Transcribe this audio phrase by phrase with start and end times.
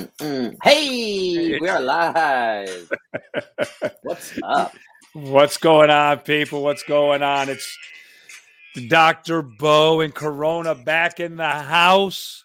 [0.00, 0.56] Mm, mm.
[0.62, 2.90] Hey, we are live.
[4.02, 4.74] What's up?
[5.12, 6.62] What's going on, people?
[6.62, 7.50] What's going on?
[7.50, 7.78] It's
[8.88, 9.42] Dr.
[9.42, 12.44] Bo and Corona back in the house.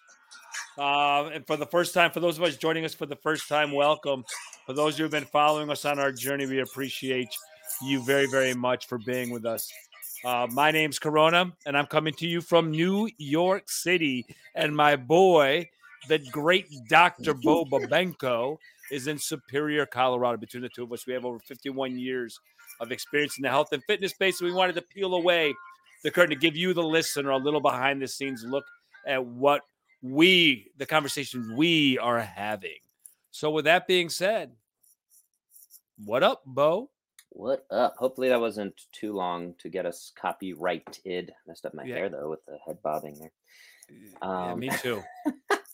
[0.76, 3.48] Uh, and for the first time, for those of us joining us for the first
[3.48, 4.22] time, welcome.
[4.66, 7.34] For those who have been following us on our journey, we appreciate
[7.82, 9.72] you very, very much for being with us.
[10.26, 14.26] Uh, my name's Corona, and I'm coming to you from New York City.
[14.54, 15.70] And my boy,
[16.08, 17.34] the great Dr.
[17.34, 18.58] Bo Babenko,
[18.90, 20.36] is in Superior, Colorado.
[20.38, 22.38] Between the two of us, we have over 51 years
[22.80, 24.38] of experience in the health and fitness space.
[24.38, 25.54] So we wanted to peel away
[26.04, 28.64] the curtain to give you, the listener, a little behind the scenes look
[29.06, 29.62] at what
[30.02, 32.78] we, the conversations we are having.
[33.32, 34.52] So, with that being said,
[36.04, 36.90] what up, Bo?
[37.30, 37.96] What up?
[37.98, 41.32] Hopefully that wasn't too long to get us copyrighted.
[41.46, 41.96] Messed up my Yeah.
[41.96, 43.32] hair though with the head bobbing there.
[43.90, 45.02] yeah, Um, me too.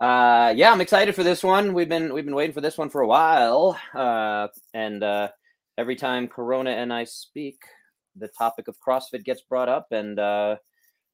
[0.00, 1.74] Uh, yeah, I'm excited for this one.
[1.74, 3.78] We've been we've been waiting for this one for a while.
[3.94, 5.28] Uh, and uh,
[5.76, 7.58] every time Corona and I speak,
[8.16, 10.56] the topic of CrossFit gets brought up, and uh,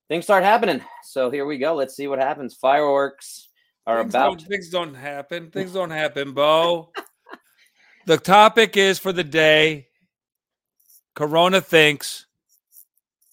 [0.08, 0.82] things start happening.
[1.02, 1.74] So here we go.
[1.74, 2.54] Let's see what happens.
[2.54, 3.48] Fireworks
[3.86, 4.38] are things about.
[4.38, 5.50] Don't, things don't happen.
[5.50, 6.92] Things don't happen, Bo.
[8.06, 9.88] the topic is for the day
[11.14, 12.26] Corona thinks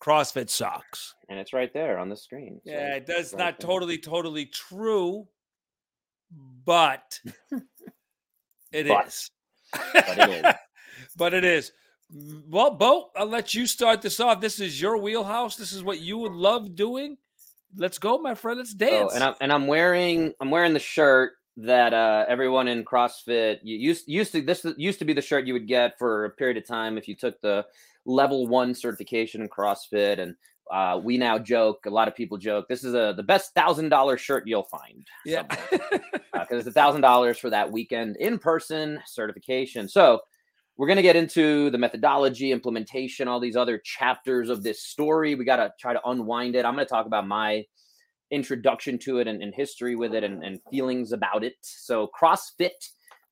[0.01, 1.15] CrossFit sucks.
[1.29, 2.59] and it's right there on the screen.
[2.65, 3.67] So Yeah, it does right not there.
[3.67, 5.27] totally, totally true,
[6.65, 7.19] but
[8.71, 9.29] it But- is.
[9.93, 10.53] but it is.
[11.17, 11.71] But it is.
[12.49, 14.39] Well, Bo, I'll let you start this off.
[14.39, 15.55] This is your wheelhouse.
[15.57, 17.17] This is what you would love doing.
[17.75, 18.59] Let's go, my friend.
[18.59, 19.13] Let's Oh, dance.
[19.15, 23.75] and I'm and I'm wearing I'm wearing the shirt that uh, everyone in CrossFit you
[23.77, 26.57] used used to this used to be the shirt you would get for a period
[26.57, 27.65] of time if you took the
[28.05, 30.35] level one certification in CrossFit, and
[30.71, 31.85] uh, we now joke.
[31.85, 35.07] A lot of people joke this is a the best thousand dollar shirt you'll find.
[35.25, 35.43] yeah.
[35.71, 39.87] because it's a thousand dollars for that weekend in person certification.
[39.87, 40.21] So
[40.77, 45.35] we're going to get into the methodology, implementation, all these other chapters of this story.
[45.35, 46.65] We got to try to unwind it.
[46.65, 47.65] I'm going to talk about my
[48.31, 51.53] introduction to it and, and history with it and, and feelings about it.
[51.61, 52.69] So CrossFit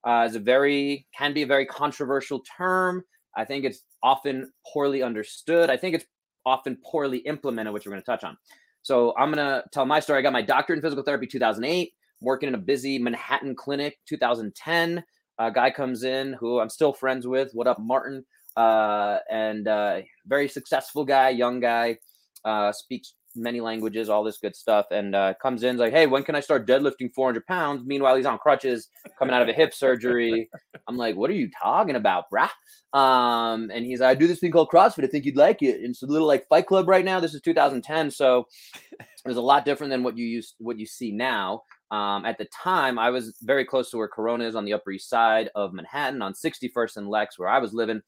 [0.06, 3.02] uh, is a very can be a very controversial term.
[3.36, 5.70] I think it's often poorly understood.
[5.70, 6.04] I think it's
[6.46, 8.36] often poorly implemented, which we're going to touch on.
[8.82, 10.18] So I'm going to tell my story.
[10.18, 15.02] I got my doctorate in physical therapy 2008 working in a busy Manhattan clinic 2010.
[15.38, 17.52] A guy comes in who I'm still friends with.
[17.52, 18.24] What up, Martin?
[18.56, 21.98] Uh, and uh, very successful guy, young guy,
[22.44, 24.86] uh, speaks many languages, all this good stuff.
[24.90, 27.82] And uh, comes in like, hey, when can I start deadlifting 400 pounds?
[27.84, 30.48] Meanwhile, he's on crutches, coming out of a hip surgery.
[30.88, 32.50] I'm like, what are you talking about, brah?
[32.92, 35.04] Um, and he's like, I do this thing called CrossFit.
[35.04, 35.76] I think you'd like it.
[35.76, 37.20] And it's a little like Fight Club right now.
[37.20, 38.46] This is 2010, so
[38.92, 41.62] it was a lot different than what you used, what you see now.
[41.90, 44.92] Um, at the time, I was very close to where Corona is on the Upper
[44.92, 48.00] East Side of Manhattan, on 61st and Lex, where I was living.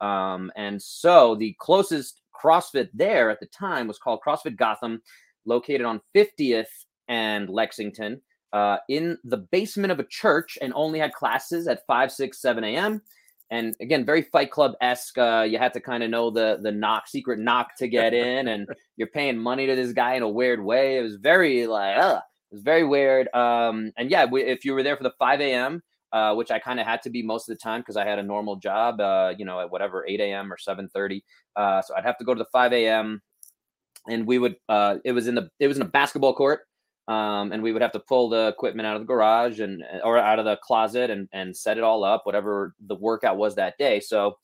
[0.00, 5.02] Um, and so the closest CrossFit there at the time was called CrossFit Gotham,
[5.44, 6.66] located on 50th
[7.08, 8.20] and Lexington,
[8.52, 12.64] uh, in the basement of a church, and only had classes at 5, 6, 7
[12.64, 13.02] a.m.
[13.50, 15.18] And again, very Fight Club esque.
[15.18, 18.48] Uh, you had to kind of know the the knock, secret knock to get in,
[18.48, 20.98] and you're paying money to this guy in a weird way.
[20.98, 23.32] It was very like, uh, it was very weird.
[23.34, 26.58] Um, and yeah, we, if you were there for the 5 a.m., uh, which I
[26.58, 29.00] kind of had to be most of the time because I had a normal job,
[29.00, 30.52] uh, you know, at whatever 8 a.m.
[30.52, 31.22] or 7:30.
[31.56, 33.22] Uh, so I'd have to go to the 5 a.m.
[34.08, 34.56] and we would.
[34.68, 36.60] Uh, it was in the it was in a basketball court,
[37.08, 40.18] um, and we would have to pull the equipment out of the garage and or
[40.18, 43.78] out of the closet and and set it all up, whatever the workout was that
[43.78, 44.00] day.
[44.00, 44.36] So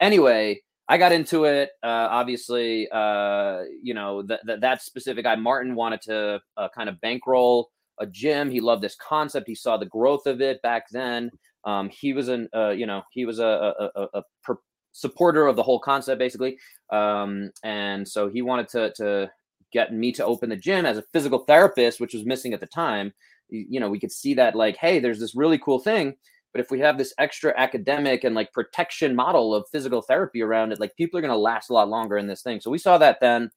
[0.00, 1.70] anyway, I got into it.
[1.82, 6.88] Uh, obviously, uh, you know that that that specific guy Martin wanted to uh, kind
[6.88, 7.70] of bankroll
[8.00, 8.50] a gym.
[8.50, 9.48] He loved this concept.
[9.48, 11.30] He saw the growth of it back then.
[11.64, 14.54] Um, he was an uh, you know he was a a, a, a
[14.92, 16.58] supporter of the whole concept basically,
[16.90, 19.30] um, and so he wanted to to
[19.72, 22.66] get me to open the gym as a physical therapist, which was missing at the
[22.66, 23.12] time.
[23.48, 26.14] You, you know, we could see that like, hey, there's this really cool thing.
[26.52, 30.72] But if we have this extra academic and like protection model of physical therapy around
[30.72, 32.60] it, like people are going to last a lot longer in this thing.
[32.60, 33.50] So we saw that then.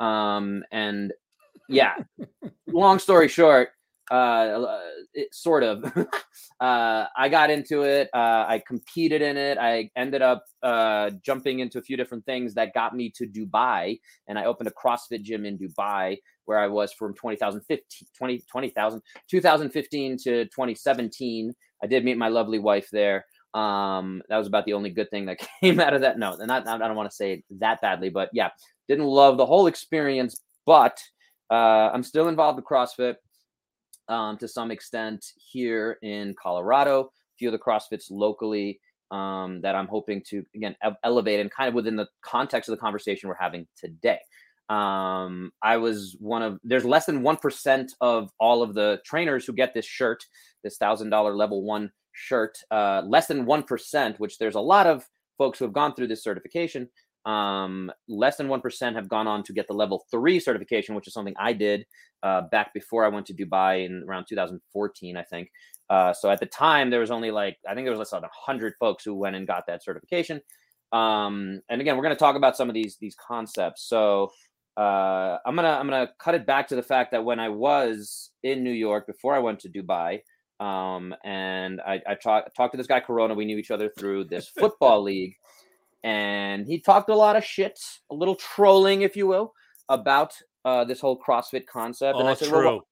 [0.00, 1.12] Um, and
[1.68, 1.94] yeah,
[2.68, 3.70] long story short,
[4.10, 4.78] uh,
[5.14, 5.84] it, sort of,
[6.60, 8.10] uh, I got into it.
[8.12, 9.58] Uh, I competed in it.
[9.58, 14.00] I ended up uh, jumping into a few different things that got me to Dubai.
[14.28, 19.02] And I opened a CrossFit gym in Dubai where I was from 2015, 20, 20,000,
[19.30, 21.54] 2015 to 2017.
[21.82, 23.24] I did meet my lovely wife there.
[23.54, 26.18] Um, that was about the only good thing that came out of that.
[26.18, 28.50] No, not, I don't want to say it that badly, but yeah,
[28.88, 31.02] didn't love the whole experience, but
[31.52, 33.16] uh, I'm still involved with CrossFit.
[34.08, 37.00] um, to some extent here in Colorado.
[37.02, 41.68] A few of the CrossFits locally um, that I'm hoping to again elevate and kind
[41.68, 44.20] of within the context of the conversation we're having today.
[44.68, 49.44] Um, I was one of there's less than one percent of all of the trainers
[49.44, 50.24] who get this shirt,
[50.64, 52.58] this thousand dollar level one shirt.
[52.70, 55.04] Uh, less than one percent, which there's a lot of
[55.38, 56.88] folks who have gone through this certification.
[57.24, 61.14] Um, less than 1% have gone on to get the level three certification, which is
[61.14, 61.86] something I did
[62.22, 65.50] uh, back before I went to Dubai in around 2014, I think.
[65.88, 68.22] Uh, so at the time, there was only like, I think there was less than
[68.22, 70.40] 100 folks who went and got that certification.
[70.92, 73.88] Um, and again, we're going to talk about some of these these concepts.
[73.88, 74.30] So
[74.76, 78.30] uh, I'm gonna I'm gonna cut it back to the fact that when I was
[78.42, 80.20] in New York before I went to Dubai,
[80.60, 83.34] um, and I, I talked talked to this guy Corona.
[83.34, 85.34] We knew each other through this football league,
[86.04, 87.78] and he talked a lot of shit,
[88.10, 89.52] a little trolling, if you will,
[89.88, 90.32] about
[90.64, 92.18] uh, this whole CrossFit concept.
[92.18, 92.64] And oh, I said, true.
[92.64, 92.86] well,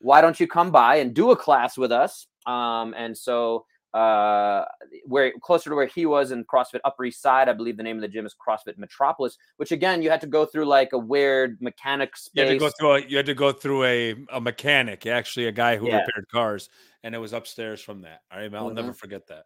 [0.00, 2.26] why don't you come by and do a class with us?
[2.46, 4.64] Um, and so uh,
[5.04, 7.96] where closer to where he was in CrossFit Upper East Side, I believe the name
[7.96, 9.36] of the gym is CrossFit Metropolis.
[9.56, 12.32] Which again, you had to go through like a weird mechanic space.
[12.34, 15.46] You had to go through a, you had to go through a, a mechanic, actually
[15.46, 15.96] a guy who Yeah.
[15.96, 16.68] repaired cars,
[17.02, 18.22] and it was upstairs from that.
[18.32, 19.44] All right, I'll never forget that.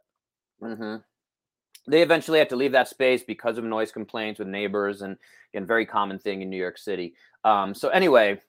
[0.60, 0.96] hmm
[1.86, 5.16] They eventually had to leave that space because of noise complaints with neighbors, and
[5.52, 7.14] again, very common thing in New York City.
[7.44, 8.40] Um, so anyway,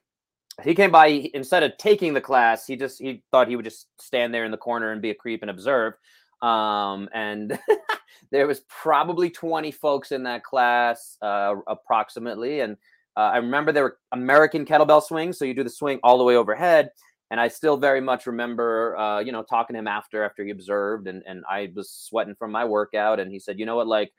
[0.64, 1.10] he came by.
[1.10, 4.44] he- Instead of taking the class, he just he thought he would just stand there
[4.44, 5.94] in the corner and be a creep and observe.
[6.40, 7.58] Um, and
[8.30, 12.60] there was probably twenty folks in that class, uh, approximately.
[12.60, 12.76] And
[13.16, 16.24] uh, I remember there were American kettlebell swings, so you do the swing all the
[16.24, 16.90] way overhead.
[17.30, 20.50] And I still very much remember, uh, you know, talking to him after after he
[20.50, 23.88] observed, and and I was sweating from my workout, and he said, you know what,
[23.88, 24.12] like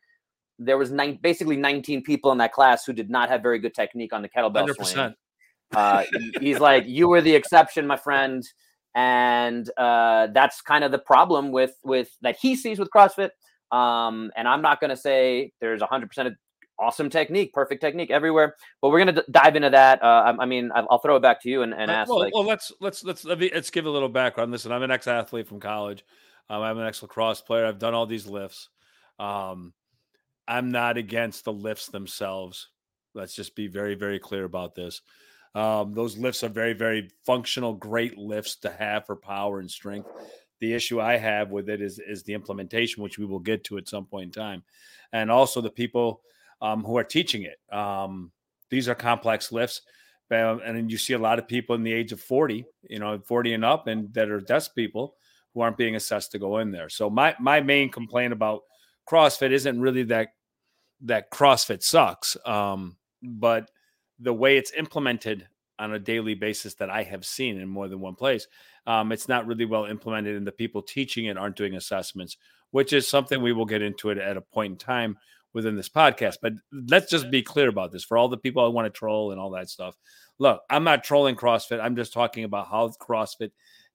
[0.60, 3.74] there was nine, basically 19 people in that class who did not have very good
[3.74, 5.16] technique on the kettlebell Hundred swing.
[5.76, 6.04] Uh,
[6.40, 8.48] he's like, you were the exception, my friend,
[8.96, 13.30] and uh, that's kind of the problem with with that he sees with CrossFit.
[13.72, 16.36] Um, and I'm not going to say there's 100 percent
[16.80, 20.04] awesome technique, perfect technique everywhere, but we're going to d- dive into that.
[20.04, 22.34] Uh, I, I mean, I'll throw it back to you and, and ask well, like,
[22.34, 24.52] well, let's let's let's let me, let's give a little background.
[24.52, 26.06] Listen, I'm an ex-athlete from college.
[26.50, 27.66] Um, I'm an ex-lacrosse player.
[27.66, 28.70] I've done all these lifts.
[29.20, 29.74] Um,
[30.48, 32.70] I'm not against the lifts themselves.
[33.14, 35.02] Let's just be very very clear about this.
[35.56, 40.10] Um, those lifts are very very functional, great lifts to have for power and strength.
[40.60, 43.78] The issue I have with it is is the implementation, which we will get to
[43.78, 44.64] at some point in time,
[45.12, 46.22] and also the people
[46.62, 47.58] um, who are teaching it.
[47.76, 48.32] Um,
[48.70, 49.82] these are complex lifts.
[50.30, 53.54] And you see a lot of people in the age of 40, you know, 40
[53.54, 55.16] and up, and that are desk people
[55.54, 56.90] who aren't being assessed to go in there.
[56.90, 58.62] So my my main complaint about
[59.10, 60.30] CrossFit isn't really that
[61.02, 63.72] that CrossFit sucks, um, but
[64.20, 65.48] the way it's implemented
[65.80, 68.48] on a daily basis that I have seen in more than one place,
[68.86, 72.36] um, it's not really well implemented, and the people teaching it aren't doing assessments,
[72.72, 75.18] which is something we will get into it at a point in time
[75.58, 76.38] within this podcast.
[76.40, 79.32] But let's just be clear about this for all the people I want to troll
[79.32, 79.96] and all that stuff.
[80.38, 81.82] Look, I'm not trolling CrossFit.
[81.82, 83.50] I'm just talking about how CrossFit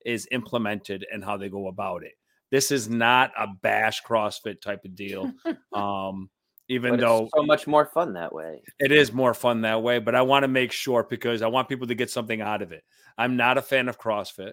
[0.05, 2.14] is implemented and how they go about it.
[2.50, 5.32] This is not a bash CrossFit type of deal.
[5.73, 6.29] Um,
[6.69, 8.62] even though it's so much more fun that way.
[8.79, 11.69] it is more fun that way, but I want to make sure because I want
[11.69, 12.85] people to get something out of it.
[13.17, 14.53] I'm not a fan of CrossFit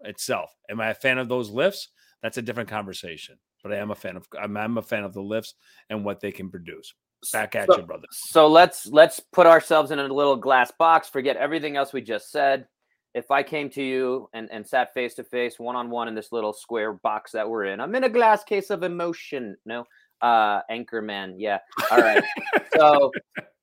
[0.00, 0.54] itself.
[0.70, 1.88] Am I a fan of those lifts?
[2.22, 3.38] That's a different conversation.
[3.62, 5.54] But I am a fan of I'm, I'm a fan of the lifts
[5.90, 6.94] and what they can produce.
[7.32, 8.06] Back at So- you, brother.
[8.10, 11.08] So let's let's put ourselves in a little glass box.
[11.08, 12.66] Forget everything else we just said.
[13.14, 16.14] If I came to you and, and sat face to face, one on one in
[16.14, 19.54] this little square box that we're in, I'm in a glass case of emotion.
[19.66, 19.84] No,
[20.22, 21.34] uh, Anchorman.
[21.36, 21.58] Yeah.
[21.90, 22.24] All right.
[22.76, 23.12] so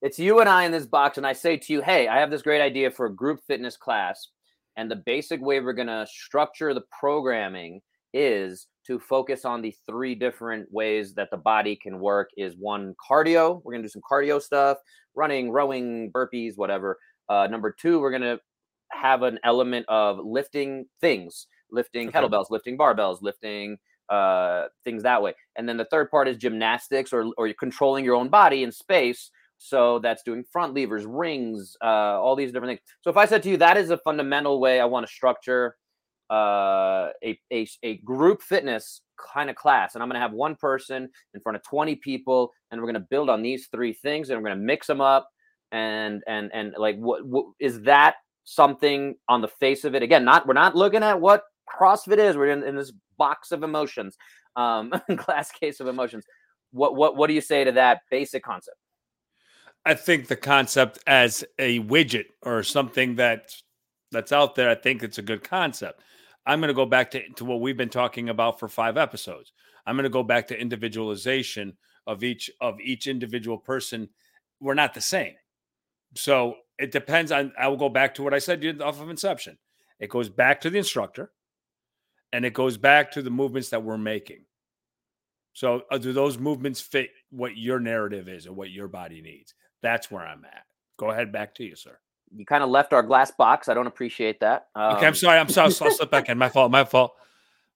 [0.04, 2.30] it's you and I in this box, and I say to you, "Hey, I have
[2.30, 4.28] this great idea for a group fitness class,
[4.78, 7.82] and the basic way we're gonna structure the programming
[8.14, 12.30] is to focus on the three different ways that the body can work.
[12.38, 13.62] Is one cardio?
[13.64, 14.78] We're gonna do some cardio stuff,
[15.16, 16.98] running, rowing, burpees, whatever.
[17.28, 18.40] Uh, number two, we're gonna
[18.92, 22.20] have an element of lifting things, lifting Okay.
[22.20, 23.78] kettlebells, lifting barbells, lifting
[24.10, 25.36] uh, things that way.
[25.56, 28.72] And then the third part is gymnastics or or you're controlling your own body in
[28.72, 29.30] space.
[29.60, 31.86] So that's doing front levers, rings, uh,
[32.20, 32.82] all these different things.
[33.02, 35.76] So if I said to you, that is a fundamental way I want to structure
[36.30, 39.02] uh, a, a a group fitness
[39.34, 42.52] kind of class, and I'm going to have one person in front of 20 people,
[42.72, 45.02] and we're going to build on these three things, and we're going to mix them
[45.02, 45.30] up,
[45.72, 50.04] and and and like what, what is that something on the face of it?
[50.04, 52.38] Again, not we're not looking at what CrossFit is.
[52.38, 54.18] We're in, in this box of emotions,
[54.56, 56.26] um, glass case of emotions.
[56.72, 58.78] What what what do you say to that basic concept?
[59.86, 63.52] I think the concept as a widget or something that
[64.12, 66.02] that's out there, I think it's a good concept.
[66.46, 69.54] I'm going to go back to, to what we've been talking about for five episodes.
[69.86, 71.78] I'm going to go back to individualization
[72.08, 74.10] of each of each individual person.
[74.60, 75.36] We're not the same.
[76.16, 79.58] So it depends on I will go back to what I said off of inception.
[80.00, 81.32] It goes back to the instructor
[82.32, 84.46] and it goes back to the movements that we're making.
[85.54, 89.54] So uh, do those movements fit what your narrative is and what your body needs?
[89.82, 90.64] That's where I'm at.
[90.98, 91.98] Go ahead, back to you, sir.
[92.36, 93.70] You kind of left our glass box.
[93.70, 94.68] I don't appreciate that.
[94.76, 95.40] Um, okay, I'm um, sorry.
[95.40, 95.66] I'm sorry.
[95.66, 96.38] I'll slip back in.
[96.38, 96.72] My fault.
[96.72, 97.14] My fault.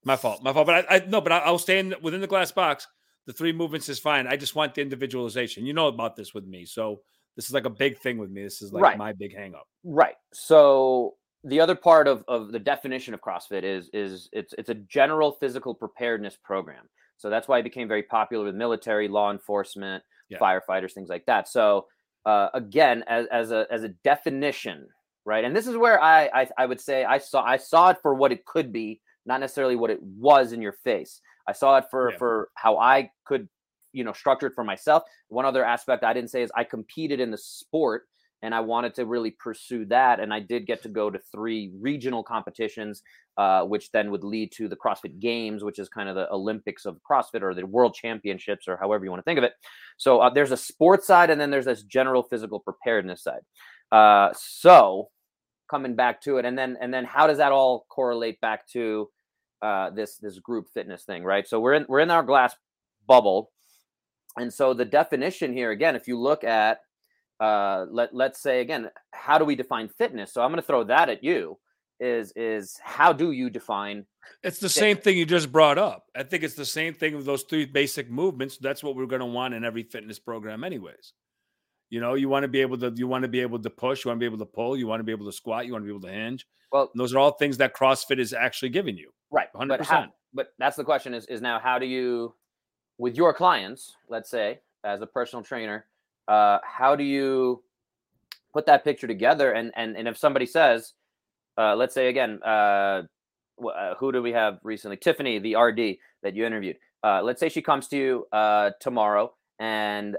[0.04, 0.42] My fault.
[0.42, 0.66] My fault.
[0.66, 1.20] But I, I no.
[1.20, 2.86] But I, will stay in within the glass box.
[3.26, 4.26] The three movements is fine.
[4.26, 5.66] I just want the individualization.
[5.66, 7.00] You know about this with me, so
[7.36, 8.42] this is like a big thing with me.
[8.42, 8.98] This is like right.
[8.98, 9.64] my big hangup.
[9.82, 10.14] Right.
[10.32, 14.74] So the other part of, of the definition of CrossFit is is it's it's a
[14.74, 16.88] general physical preparedness program.
[17.16, 20.38] So that's why it became very popular with military, law enforcement, yeah.
[20.38, 21.48] firefighters, things like that.
[21.48, 21.86] So
[22.26, 24.86] uh, again, as, as a as a definition,
[25.24, 25.44] right?
[25.44, 28.14] And this is where I, I I would say I saw I saw it for
[28.14, 31.20] what it could be, not necessarily what it was in your face.
[31.46, 32.16] I saw it for yeah.
[32.18, 33.48] for how I could,
[33.92, 35.02] you know, structure it for myself.
[35.28, 38.04] One other aspect I didn't say is I competed in the sport
[38.44, 40.20] and I wanted to really pursue that.
[40.20, 43.02] And I did get to go to three regional competitions,
[43.38, 46.84] uh, which then would lead to the CrossFit Games, which is kind of the Olympics
[46.84, 49.54] of CrossFit or the World Championships or however you want to think of it.
[49.96, 53.40] So uh, there's a sports side, and then there's this general physical preparedness side.
[53.90, 55.08] Uh, so
[55.70, 59.08] coming back to it, and then and then how does that all correlate back to
[59.62, 61.48] uh, this this group fitness thing, right?
[61.48, 62.54] So we're in we're in our glass
[63.08, 63.52] bubble,
[64.36, 66.80] and so the definition here again, if you look at
[67.40, 70.32] uh, let let's say again, how do we define fitness?
[70.32, 71.58] So I'm going to throw that at you.
[72.00, 74.04] Is is how do you define?
[74.42, 74.74] It's the fitness?
[74.74, 76.06] same thing you just brought up.
[76.16, 78.58] I think it's the same thing with those three basic movements.
[78.58, 81.12] That's what we're going to want in every fitness program, anyways.
[81.90, 84.04] You know, you want to be able to you want to be able to push,
[84.04, 85.72] you want to be able to pull, you want to be able to squat, you
[85.72, 86.46] want to be able to hinge.
[86.72, 89.10] Well, and those are all things that CrossFit is actually giving you.
[89.30, 89.46] Right.
[89.54, 89.68] 100%.
[89.68, 92.34] But, how, but that's the question is is now how do you
[92.98, 95.86] with your clients, let's say, as a personal trainer,
[96.28, 97.62] uh, how do you
[98.52, 99.52] put that picture together?
[99.52, 100.94] And and and if somebody says,
[101.58, 103.02] uh, let's say again, uh,
[103.62, 104.96] uh who do we have recently?
[104.96, 106.76] Tiffany, the RD that you interviewed.
[107.02, 110.16] Uh, let's say she comes to you uh, tomorrow and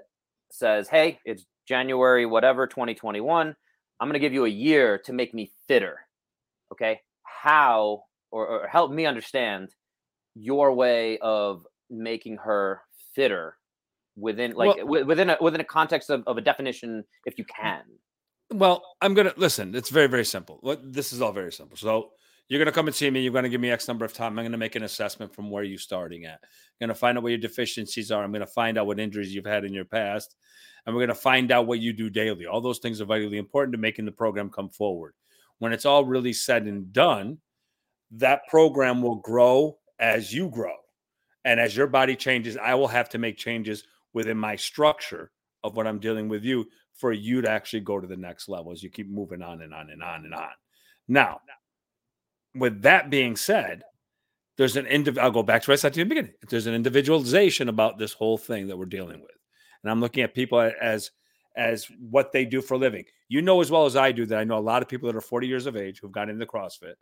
[0.52, 3.56] says, "Hey, it's January whatever 2021.
[4.00, 6.00] I'm going to give you a year to make me fitter."
[6.72, 9.70] Okay, how or, or help me understand
[10.36, 12.82] your way of making her
[13.14, 13.58] fitter
[14.18, 17.82] within like well, within a within a context of, of a definition if you can.
[18.54, 20.60] well i'm gonna listen it's very very simple.
[20.84, 21.78] This is all very simple.
[21.78, 22.12] So
[22.48, 24.46] you're gonna come and see me you're gonna give me x number of time i'm
[24.46, 26.40] gonna make an assessment from where you're starting at.
[26.44, 29.46] I'm gonna find out what your deficiencies are i'm gonna find out what injuries you've
[29.46, 30.36] had in your past
[30.86, 32.46] and we're gonna find out what you do daily.
[32.46, 35.14] All those things are vitally important to making the program come forward.
[35.60, 37.40] When it's all really said and done
[38.12, 40.76] that program will grow as you grow.
[41.44, 43.84] And as your body changes i will have to make changes
[44.16, 45.30] within my structure
[45.64, 48.72] of what I'm dealing with you for you to actually go to the next level
[48.72, 50.50] as you keep moving on and on and on and on.
[51.08, 51.42] Now,
[52.56, 53.84] with that being said,
[54.58, 56.32] there's an indiv- I'll go back to what I said to the beginning.
[56.50, 59.36] There's an individualization about this whole thing that we're dealing with.
[59.84, 61.12] And I'm looking at people as
[61.58, 63.06] as what they do for a living.
[63.30, 65.16] You know as well as I do that I know a lot of people that
[65.18, 66.96] are 40 years of age who've got into CrossFit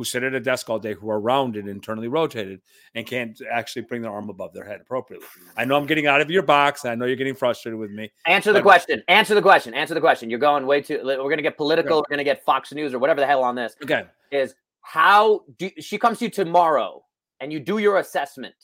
[0.00, 2.62] who sit at a desk all day, who are rounded, internally rotated,
[2.94, 5.26] and can't actually bring their arm above their head appropriately.
[5.58, 6.86] I know I'm getting out of your box.
[6.86, 8.10] I know you're getting frustrated with me.
[8.24, 9.02] Answer the question.
[9.08, 9.74] Answer the question.
[9.74, 10.30] Answer the question.
[10.30, 11.02] You're going way too.
[11.04, 11.98] We're going to get political.
[11.98, 13.76] We're going to get Fox News or whatever the hell on this.
[13.82, 14.04] Okay.
[14.32, 17.04] Is how do she comes to you tomorrow
[17.40, 18.54] and you do your assessment?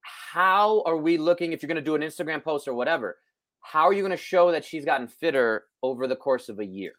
[0.00, 3.18] How are we looking if you're going to do an Instagram post or whatever?
[3.60, 6.64] How are you going to show that she's gotten fitter over the course of a
[6.64, 6.92] year?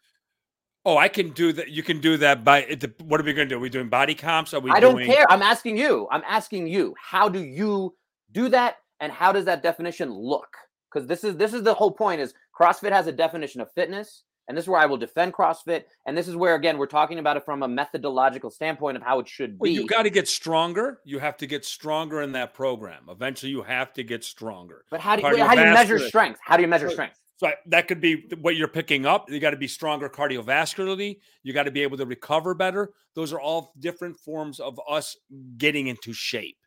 [0.84, 1.68] Oh, I can do that.
[1.68, 3.58] You can do that by eh, what are we going to do?
[3.58, 4.54] Are we doing body comps?
[4.54, 4.70] Are we?
[4.70, 5.30] I don't care.
[5.30, 6.08] I'm asking you.
[6.10, 6.94] I'm asking you.
[6.98, 7.94] How do you
[8.32, 8.76] do that?
[9.00, 10.48] And how does that definition look?
[10.92, 12.20] Because this is this is the whole point.
[12.20, 15.84] Is CrossFit has a definition of fitness, and this is where I will defend CrossFit.
[16.06, 19.20] And this is where again we're talking about it from a methodological standpoint of how
[19.20, 19.58] it should be.
[19.60, 21.00] Well, you got to get stronger.
[21.04, 23.04] You have to get stronger in that program.
[23.10, 24.86] Eventually, you have to get stronger.
[24.90, 26.40] But how do you, how do you measure strength?
[26.42, 27.19] How do you measure strength?
[27.40, 29.30] So that could be what you're picking up.
[29.30, 31.20] You got to be stronger cardiovascularly.
[31.42, 32.90] You got to be able to recover better.
[33.14, 35.16] Those are all different forms of us
[35.56, 36.58] getting into shape.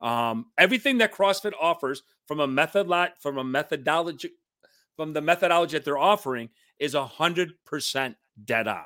[0.00, 4.30] Um, everything that CrossFit offers from a method from a methodology
[4.96, 8.84] from the methodology that they're offering is a hundred percent dead on.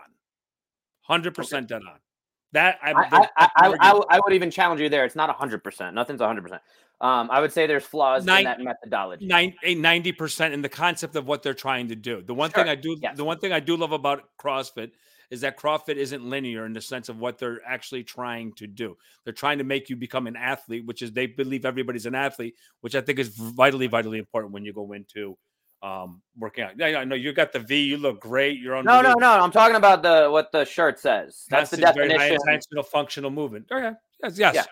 [1.02, 1.98] Hundred percent dead on.
[2.52, 5.04] That I I, I, I, I, would even challenge you there.
[5.04, 5.94] It's not hundred percent.
[5.94, 6.62] Nothing's hundred percent.
[7.00, 9.26] Um, I would say there's flaws Nine, in that methodology.
[9.26, 12.22] Ninety percent in the concept of what they're trying to do.
[12.22, 12.62] The one sure.
[12.62, 13.16] thing I do, yes.
[13.16, 14.92] the one thing I do love about CrossFit
[15.30, 18.96] is that CrossFit isn't linear in the sense of what they're actually trying to do.
[19.24, 22.54] They're trying to make you become an athlete, which is they believe everybody's an athlete,
[22.82, 25.36] which I think is vitally, vitally important when you go into
[25.82, 26.72] um, working out.
[26.78, 27.82] Yeah, I know you got the V.
[27.82, 28.58] You look great.
[28.58, 28.84] You're on.
[28.84, 29.30] No, no, no.
[29.30, 31.44] I'm talking about the what the shirt says.
[31.50, 32.16] That's the definition.
[32.16, 33.66] Very high intentional functional movement.
[33.70, 33.90] Okay.
[34.22, 34.38] Yes.
[34.38, 34.54] Yes.
[34.54, 34.64] Yeah.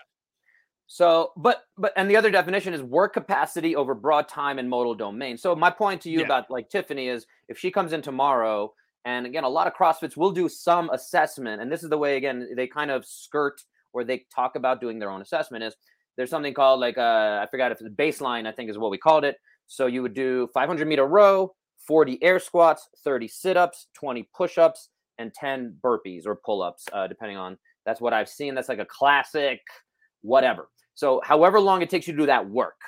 [0.87, 4.93] So, but but and the other definition is work capacity over broad time and modal
[4.95, 5.37] domain.
[5.37, 6.25] So my point to you yeah.
[6.25, 8.73] about like Tiffany is if she comes in tomorrow,
[9.05, 12.17] and again, a lot of CrossFits will do some assessment, and this is the way
[12.17, 13.61] again they kind of skirt
[13.93, 15.63] or they talk about doing their own assessment.
[15.63, 15.75] Is
[16.17, 18.97] there's something called like uh, I forgot if it's baseline, I think is what we
[18.97, 19.37] called it.
[19.67, 21.55] So you would do 500 meter row,
[21.87, 26.85] 40 air squats, 30 sit ups, 20 push ups, and 10 burpees or pull ups,
[26.91, 28.55] uh, depending on that's what I've seen.
[28.55, 29.61] That's like a classic,
[30.23, 30.69] whatever.
[30.95, 32.79] So, however long it takes you to do that work,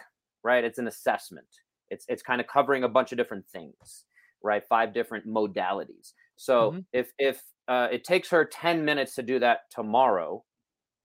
[0.43, 0.63] right?
[0.63, 1.47] It's an assessment.
[1.89, 4.05] It's it's kind of covering a bunch of different things,
[4.43, 4.63] right?
[4.67, 6.13] Five different modalities.
[6.35, 6.79] So mm-hmm.
[6.93, 10.43] if if uh, it takes her 10 minutes to do that tomorrow,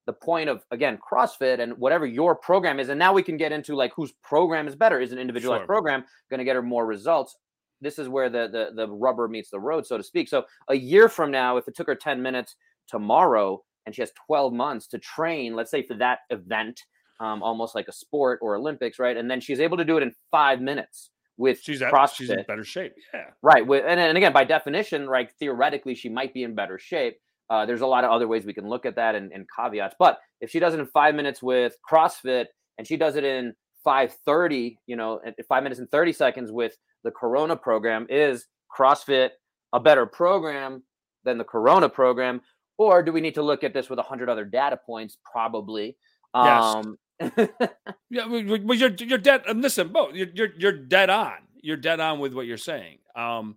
[0.07, 3.53] the point of again CrossFit and whatever your program is, and now we can get
[3.53, 5.01] into like whose program is better.
[5.01, 5.67] Is an individualized sure.
[5.67, 7.37] program going to get her more results?
[7.81, 10.29] This is where the, the the rubber meets the road, so to speak.
[10.29, 12.57] So a year from now, if it took her 10 minutes
[12.89, 16.81] tomorrow and she has 12 months to train, let's say for that event,
[17.21, 19.17] um, almost like a sport or Olympics, right?
[19.17, 22.15] And then she's able to do it in five minutes with she's at, CrossFit.
[22.15, 22.93] She's in better shape.
[23.15, 23.25] Yeah.
[23.43, 23.67] Right.
[23.67, 27.19] With, and, and again, by definition, right, theoretically, she might be in better shape.
[27.49, 29.97] Uh, there's a lot of other ways we can look at that and, and caveats.
[29.99, 32.47] But if she does it in five minutes with CrossFit
[32.79, 37.11] and she does it in 530, you know, five minutes and 30 seconds with the
[37.11, 38.47] Corona program, is
[38.77, 39.31] CrossFit
[39.73, 40.85] a better program
[41.25, 42.41] than the Corona program?
[42.81, 45.19] Or do we need to look at this with a hundred other data points?
[45.31, 45.99] Probably.
[46.33, 47.49] Um, yes.
[48.09, 49.43] yeah, well, you're you're dead.
[49.47, 51.35] And listen, Bo, you're, you're you're dead on.
[51.61, 53.01] You're dead on with what you're saying.
[53.15, 53.57] Um,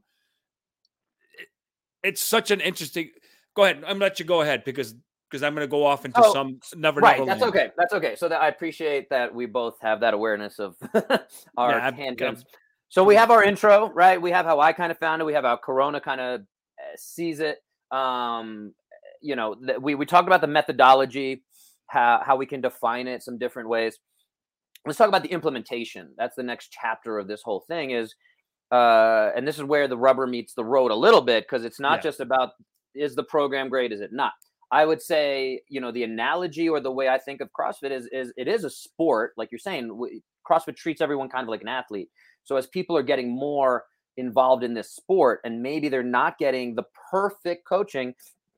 [1.40, 1.48] it,
[2.04, 3.12] it's such an interesting
[3.56, 3.78] go ahead.
[3.78, 4.94] I'm gonna let you go ahead because
[5.32, 7.20] because I'm gonna go off into oh, some never right.
[7.20, 7.56] Never that's land.
[7.56, 7.72] okay.
[7.78, 8.16] That's okay.
[8.18, 10.76] So that I appreciate that we both have that awareness of
[11.58, 12.44] our yeah, tangents.
[12.90, 14.22] So we have our intro, right?
[14.22, 15.26] We have how I kind of found it.
[15.26, 17.60] We have how Corona kind of eh, sees it.
[17.90, 18.74] Um,
[19.24, 21.44] you know, we we talked about the methodology,
[21.88, 23.98] how how we can define it, some different ways.
[24.86, 26.14] Let's talk about the implementation.
[26.18, 27.92] That's the next chapter of this whole thing.
[27.92, 28.14] Is
[28.72, 31.80] uh, and this is where the rubber meets the road a little bit because it's
[31.80, 32.04] not yeah.
[32.04, 32.50] just about
[32.94, 33.92] is the program great?
[33.92, 34.34] Is it not?
[34.72, 38.08] I would say, you know, the analogy or the way I think of CrossFit is
[38.12, 40.22] is it is a sport, like you're saying.
[40.46, 42.10] CrossFit treats everyone kind of like an athlete.
[42.44, 43.86] So as people are getting more
[44.18, 48.14] involved in this sport, and maybe they're not getting the perfect coaching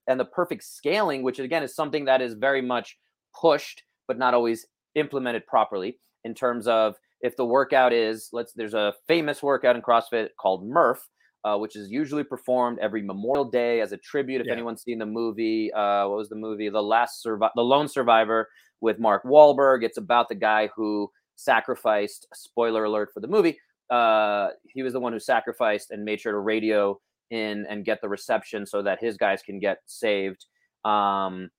[0.07, 2.97] and the perfect scaling, which again is something that is very much
[3.39, 4.65] pushed but not always
[4.95, 9.81] implemented properly in terms of if the workout is let's there's a famous workout in
[9.81, 11.05] CrossFit called Murph
[11.45, 14.41] uh, which is usually performed every Memorial Day as a tribute.
[14.41, 14.53] If yeah.
[14.53, 16.69] anyone's seen the movie, uh, what was the movie?
[16.69, 18.49] The Last Survivor, The Lone Survivor
[18.81, 19.83] with Mark Wahlberg.
[19.83, 22.27] It's about the guy who sacrificed.
[22.33, 23.59] Spoiler alert for the movie.
[23.91, 26.99] Uh, he was the one who sacrificed and made sure to radio
[27.31, 30.45] in and get the reception so that his guys can get saved.
[30.83, 31.49] Um,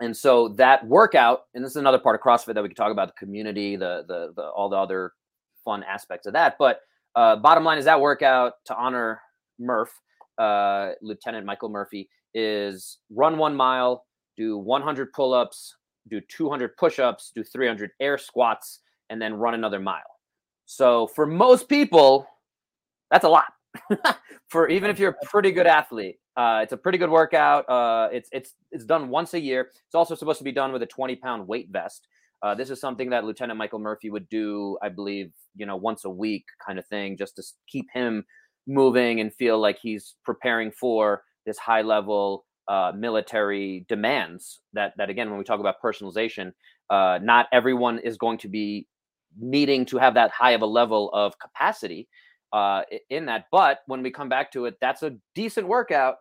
[0.00, 2.92] and so that workout, and this is another part of CrossFit that we could talk
[2.92, 5.12] about the community, the the, the all the other
[5.64, 6.80] fun aspects of that, but
[7.16, 9.20] uh, bottom line is that workout to honor
[9.58, 9.90] Murph,
[10.36, 14.04] uh, Lieutenant Michael Murphy, is run one mile,
[14.36, 15.74] do 100 pull ups,
[16.08, 20.02] do 200 push ups, do 300 air squats, and then run another mile.
[20.66, 22.26] So for most people,
[23.10, 23.46] that's a lot.
[24.48, 27.68] for even if you're a pretty good athlete, uh, it's a pretty good workout.
[27.68, 29.70] Uh, it's it's it's done once a year.
[29.86, 32.06] It's also supposed to be done with a 20 pound weight vest.
[32.42, 36.04] Uh, this is something that Lieutenant Michael Murphy would do, I believe, you know, once
[36.04, 38.24] a week kind of thing, just to keep him
[38.66, 44.60] moving and feel like he's preparing for this high level uh, military demands.
[44.74, 46.52] That that again, when we talk about personalization,
[46.90, 48.86] uh, not everyone is going to be
[49.38, 52.08] needing to have that high of a level of capacity
[52.56, 53.44] uh, in that.
[53.52, 56.16] But when we come back to it, that's a decent workout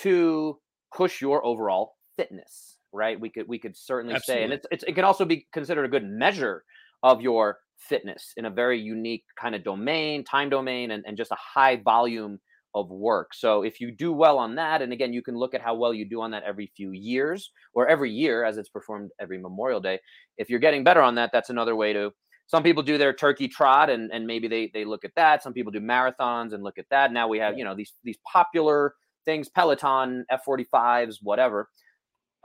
[0.00, 0.58] to
[0.94, 3.20] push your overall fitness right?
[3.20, 4.40] We could we could certainly Absolutely.
[4.40, 6.64] say, and it's, it's it can also be considered a good measure
[7.02, 11.30] of your fitness in a very unique kind of domain, time domain, and, and just
[11.30, 12.38] a high volume
[12.74, 13.32] of work.
[13.32, 15.94] So if you do well on that, and again, you can look at how well
[15.94, 19.80] you do on that every few years or every year as it's performed every Memorial
[19.80, 19.98] Day.
[20.36, 22.12] If you're getting better on that, that's another way to.
[22.48, 25.42] Some people do their turkey trot and, and maybe they, they look at that.
[25.42, 27.12] Some people do marathons and look at that.
[27.12, 31.68] Now we have, you know, these these popular things, Peloton, F45s, whatever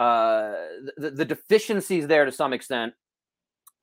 [0.02, 0.54] uh,
[0.98, 2.94] the, the deficiencies there to some extent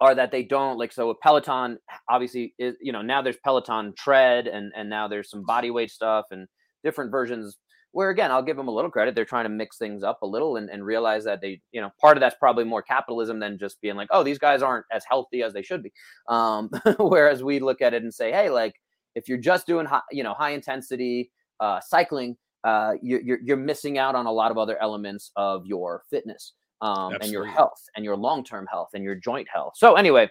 [0.00, 1.78] are that they don't like so a peloton
[2.09, 5.90] obviously is you know now there's peloton tread and and now there's some body weight
[5.90, 6.46] stuff and
[6.85, 7.59] different versions
[7.92, 9.14] where again, I'll give them a little credit.
[9.14, 11.90] They're trying to mix things up a little and, and realize that they, you know,
[12.01, 15.05] part of that's probably more capitalism than just being like, oh, these guys aren't as
[15.09, 15.92] healthy as they should be.
[16.29, 18.74] Um, whereas we look at it and say, hey, like
[19.14, 23.57] if you're just doing high, you know, high intensity uh, cycling, uh, you, you're, you're
[23.57, 27.83] missing out on a lot of other elements of your fitness um, and your health
[27.96, 29.74] and your long term health and your joint health.
[29.77, 30.31] So anyway,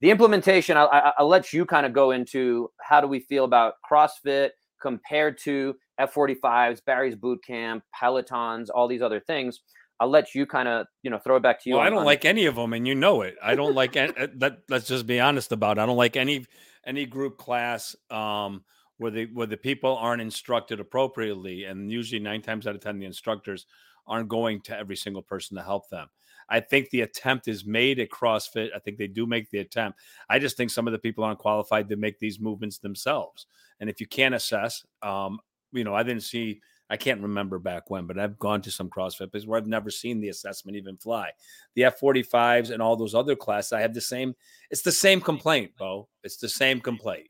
[0.00, 3.74] the implementation, I'll, I'll let you kind of go into how do we feel about
[3.90, 9.60] CrossFit compared to F45s, Barry's Boot Camp, Pelotons, all these other things.
[10.00, 11.74] I'll let you kind of, you know, throw it back to you.
[11.74, 12.04] Well, on, I don't on...
[12.04, 13.36] like any of them, and you know it.
[13.42, 14.60] I don't like any, uh, that.
[14.68, 15.78] Let's just be honest about.
[15.78, 15.80] It.
[15.80, 16.46] I don't like any
[16.86, 18.64] any group class um,
[18.98, 22.98] where the where the people aren't instructed appropriately, and usually nine times out of ten,
[23.00, 23.66] the instructors
[24.06, 26.08] aren't going to every single person to help them.
[26.48, 28.70] I think the attempt is made at CrossFit.
[28.74, 29.98] I think they do make the attempt.
[30.30, 33.46] I just think some of the people aren't qualified to make these movements themselves.
[33.80, 35.40] And if you can't assess, um,
[35.72, 38.88] you know, I didn't see, I can't remember back when, but I've gone to some
[38.88, 41.30] CrossFit places where I've never seen the assessment even fly.
[41.74, 44.34] The F45s and all those other classes, I have the same,
[44.70, 46.08] it's the same complaint, Bo.
[46.24, 47.28] It's the same complaint.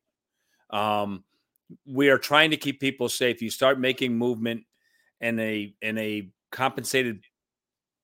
[0.70, 1.24] Um,
[1.86, 3.42] we are trying to keep people safe.
[3.42, 4.64] You start making movement
[5.20, 7.24] in a in a compensated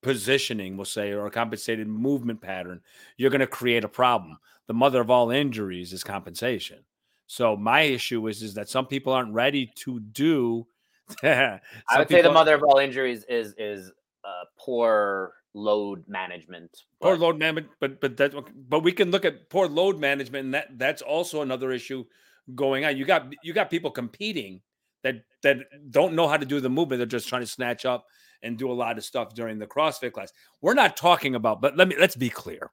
[0.02, 2.80] positioning, we'll say, or a compensated movement pattern,
[3.16, 4.38] you're going to create a problem.
[4.66, 6.84] The mother of all injuries is compensation.
[7.26, 10.66] So my issue is is that some people aren't ready to do.
[11.22, 11.60] I
[11.96, 13.90] would say the mother of all injuries is is
[14.24, 16.84] uh, poor load management.
[17.00, 17.06] But.
[17.06, 18.34] Poor load management, but but that
[18.68, 22.04] but we can look at poor load management, and that that's also another issue
[22.54, 22.96] going on.
[22.96, 24.60] You got you got people competing
[25.02, 25.58] that that
[25.90, 26.98] don't know how to do the movement.
[26.98, 28.06] They're just trying to snatch up
[28.42, 30.32] and do a lot of stuff during the CrossFit class.
[30.60, 32.70] We're not talking about, but let me let's be clear.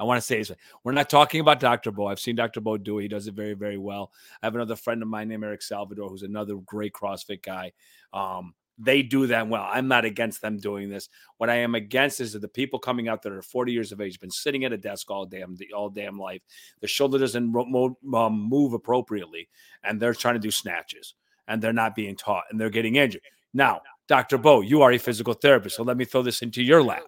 [0.00, 0.50] I want to say this.
[0.82, 1.92] We're not talking about Dr.
[1.92, 2.06] Bo.
[2.06, 2.62] I've seen Dr.
[2.62, 3.02] Bo do it.
[3.02, 4.12] He does it very, very well.
[4.42, 7.72] I have another friend of mine named Eric Salvador, who's another great CrossFit guy.
[8.14, 9.68] Um, they do that well.
[9.70, 11.10] I'm not against them doing this.
[11.36, 14.00] What I am against is that the people coming out that are 40 years of
[14.00, 16.40] age, been sitting at a desk all damn all damn life.
[16.80, 19.50] The shoulder doesn't um, move appropriately,
[19.84, 21.14] and they're trying to do snatches,
[21.46, 23.22] and they're not being taught, and they're getting injured.
[23.52, 24.38] Now, Dr.
[24.38, 27.02] Bo, you are a physical therapist, so let me throw this into your lap.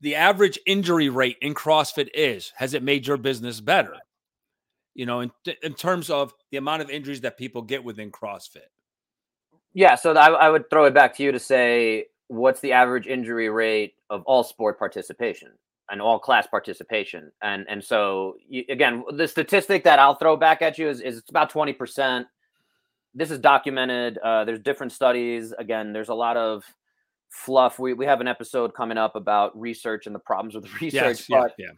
[0.00, 3.96] The average injury rate in CrossFit is has it made your business better?
[4.94, 5.30] You know, in,
[5.62, 8.68] in terms of the amount of injuries that people get within CrossFit.
[9.72, 13.06] Yeah, so I, I would throw it back to you to say what's the average
[13.06, 15.50] injury rate of all sport participation
[15.90, 20.62] and all class participation and and so you, again the statistic that i'll throw back
[20.62, 22.24] at you is, is it's about 20%
[23.14, 24.18] this is documented.
[24.18, 25.52] Uh, there's different studies.
[25.58, 26.64] Again, there's a lot of
[27.30, 27.78] fluff.
[27.78, 30.92] We we have an episode coming up about research and the problems with research.
[31.20, 31.72] Yes, but, yeah, yeah.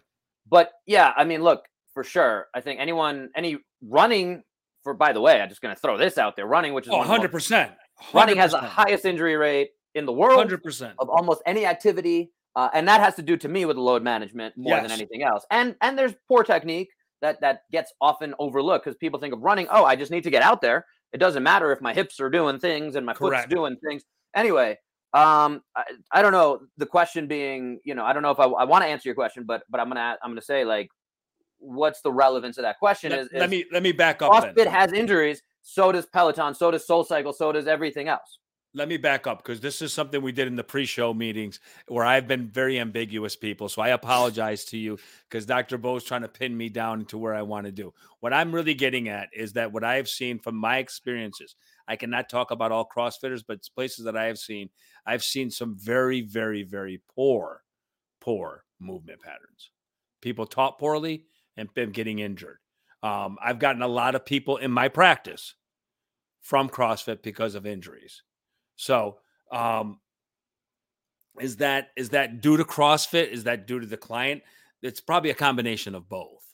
[0.50, 2.46] But yeah, I mean, look, for sure.
[2.54, 4.42] I think anyone, any running
[4.82, 6.92] for, by the way, I'm just going to throw this out there running, which is
[6.92, 7.72] oh, 100%,
[8.12, 10.94] Running has the highest injury rate in the world 100%.
[10.98, 12.32] of almost any activity.
[12.56, 14.82] Uh, and that has to do to me with the load management more yes.
[14.82, 15.44] than anything else.
[15.50, 16.90] And and there's poor technique
[17.22, 19.68] that that gets often overlooked because people think of running.
[19.70, 20.84] Oh, I just need to get out there.
[21.12, 23.44] It doesn't matter if my hips are doing things and my Correct.
[23.44, 24.02] foot's doing things.
[24.34, 24.78] Anyway,
[25.14, 26.60] um, I, I, don't know.
[26.78, 29.14] The question being, you know, I don't know if I, I want to answer your
[29.14, 30.88] question, but but I'm gonna I'm gonna say like,
[31.58, 33.10] what's the relevance of that question?
[33.10, 34.32] Let, is, let me let me back up.
[34.32, 35.42] CrossFit has injuries.
[35.62, 36.54] So does Peloton.
[36.54, 37.34] So does SoulCycle.
[37.34, 38.38] So does everything else
[38.74, 42.04] let me back up because this is something we did in the pre-show meetings where
[42.04, 43.68] I've been very ambiguous, people.
[43.68, 44.98] So I apologize to you
[45.28, 45.76] because Dr.
[45.76, 47.92] Bo is trying to pin me down to where I want to do.
[48.20, 51.54] What I'm really getting at is that what I have seen from my experiences,
[51.86, 54.70] I cannot talk about all CrossFitters, but places that I have seen,
[55.06, 57.62] I've seen some very, very, very poor,
[58.20, 59.70] poor movement patterns.
[60.20, 61.24] People taught poorly
[61.56, 62.58] and been getting injured.
[63.02, 65.54] Um, I've gotten a lot of people in my practice
[66.40, 68.22] from CrossFit because of injuries.
[68.76, 69.18] So,
[69.50, 70.00] um,
[71.40, 73.28] is that is that due to CrossFit?
[73.28, 74.42] Is that due to the client?
[74.82, 76.44] It's probably a combination of both.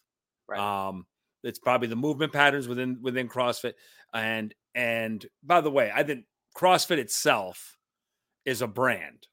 [0.47, 0.61] Right.
[0.61, 1.07] Um,
[1.43, 3.75] it's probably the movement patterns within within CrossFit,
[4.15, 6.25] and and by the way, I think
[6.57, 7.78] CrossFit itself
[8.49, 9.27] is a brand.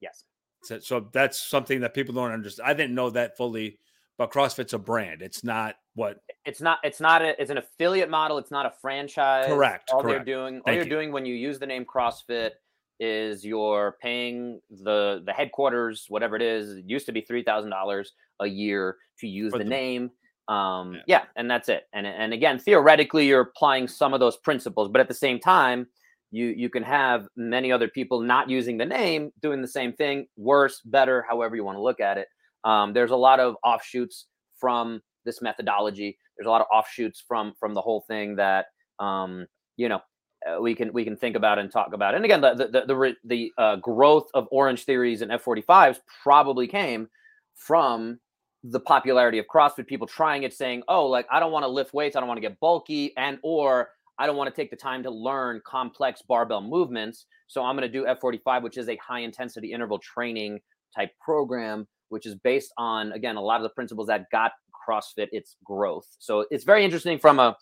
[0.00, 0.24] Yes.
[0.62, 2.68] So, so that's something that people don't understand.
[2.68, 3.78] I didn't know that fully,
[4.18, 5.22] but CrossFit's a brand.
[5.22, 8.72] It's not what it's not it's not a, it's an affiliate model it's not a
[8.80, 10.24] franchise correct all correct.
[10.24, 10.90] they're doing all Thank you're you.
[10.90, 12.52] doing when you use the name crossfit
[13.00, 18.06] is you're paying the the headquarters whatever it is it used to be $3000
[18.40, 20.12] a year to use the, the, name
[20.46, 21.00] um yeah.
[21.06, 25.00] yeah and that's it and and again theoretically you're applying some of those principles but
[25.00, 25.88] at the same time
[26.30, 30.26] you you can have many other people not using the name doing the same thing
[30.36, 32.28] worse better however you want to look at it
[32.64, 34.26] um, there's a lot of offshoots
[34.58, 36.18] from this methodology.
[36.36, 38.66] There's a lot of offshoots from from the whole thing that
[38.98, 40.00] um, you know
[40.46, 42.14] uh, we can we can think about and talk about.
[42.14, 47.08] And again, the the the the, uh, growth of Orange Theories and F45s probably came
[47.56, 48.18] from
[48.62, 49.86] the popularity of CrossFit.
[49.86, 52.38] People trying it, saying, "Oh, like I don't want to lift weights, I don't want
[52.38, 53.90] to get bulky, and or
[54.20, 57.90] I don't want to take the time to learn complex barbell movements, so I'm going
[57.90, 60.60] to do F45, which is a high intensity interval training
[60.94, 64.50] type program." Which is based on again a lot of the principles that got
[64.88, 66.08] CrossFit its growth.
[66.18, 67.56] So it's very interesting from a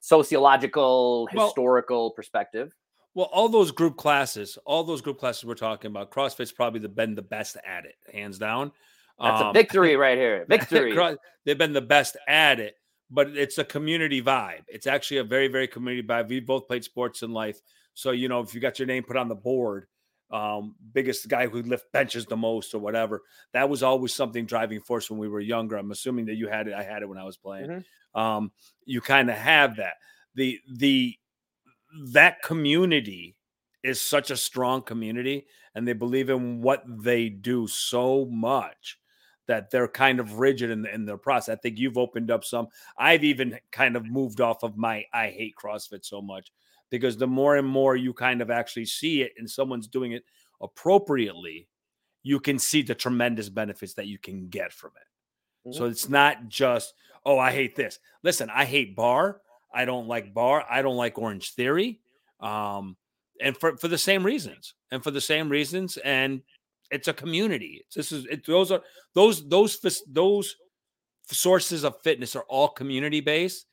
[0.00, 2.74] sociological, Well- historical perspective.
[3.14, 6.88] Well, all those group classes, all those group classes we're talking about, CrossFit's probably the,
[6.88, 8.72] been the best at it, hands down.
[9.20, 10.44] That's a Um, victory right here.
[10.48, 11.16] Victory.
[11.44, 12.74] They've been the best at it,
[13.10, 14.62] but it's a community vibe.
[14.68, 16.28] It's actually a very, very community vibe.
[16.28, 17.60] We both played sports in life.
[17.94, 19.86] So, you know, if you got your name put on the board,
[20.30, 24.80] um, biggest guy who lift benches the most or whatever, that was always something driving
[24.80, 25.76] force when we were younger.
[25.76, 26.74] I'm assuming that you had it.
[26.74, 27.84] I had it when I was playing.
[28.14, 28.20] Mhm.
[28.20, 28.52] Um,
[28.84, 29.94] you kind of have that.
[30.34, 31.16] The, the,
[32.06, 33.36] that community
[33.84, 38.98] is such a strong community and they believe in what they do so much
[39.46, 41.56] that they're kind of rigid in, in their process.
[41.58, 42.68] I think you've opened up some.
[42.96, 46.52] I've even kind of moved off of my I hate CrossFit so much
[46.90, 50.24] because the more and more you kind of actually see it and someone's doing it
[50.60, 51.68] appropriately,
[52.22, 55.74] you can see the tremendous benefits that you can get from it.
[55.74, 57.98] So it's not just, oh, I hate this.
[58.22, 59.40] Listen, I hate barre.
[59.72, 60.64] I don't like barre.
[60.68, 62.00] I don't like Orange Theory.
[62.40, 62.96] Um,
[63.40, 64.74] and for, for the same reasons.
[64.90, 65.96] And for the same reasons.
[65.96, 66.42] And
[66.94, 67.84] it's a community.
[67.94, 68.80] This is it, those are
[69.14, 70.56] those those those
[71.26, 73.66] sources of fitness are all community based.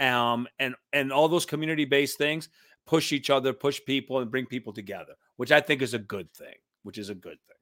[0.00, 2.48] Um, and and all those community based things
[2.86, 6.32] push each other, push people, and bring people together, which I think is a good
[6.34, 6.54] thing.
[6.82, 7.56] Which is a good thing.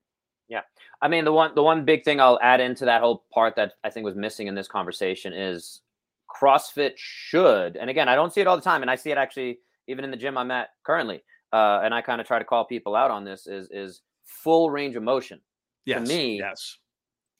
[0.48, 0.62] Yeah,
[1.00, 3.74] I mean, the one the one big thing I'll add into that whole part that
[3.84, 5.82] I think was missing in this conversation is
[6.28, 9.18] CrossFit should, and again, I don't see it all the time, and I see it
[9.18, 11.22] actually even in the gym I'm at currently,
[11.52, 14.02] uh, and I kind of try to call people out on this is is
[14.42, 15.40] full range of motion.
[15.84, 16.08] Yes.
[16.08, 16.78] me, yes.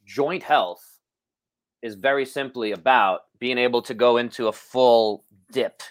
[0.05, 0.85] Joint health
[1.83, 5.83] is very simply about being able to go into a full dip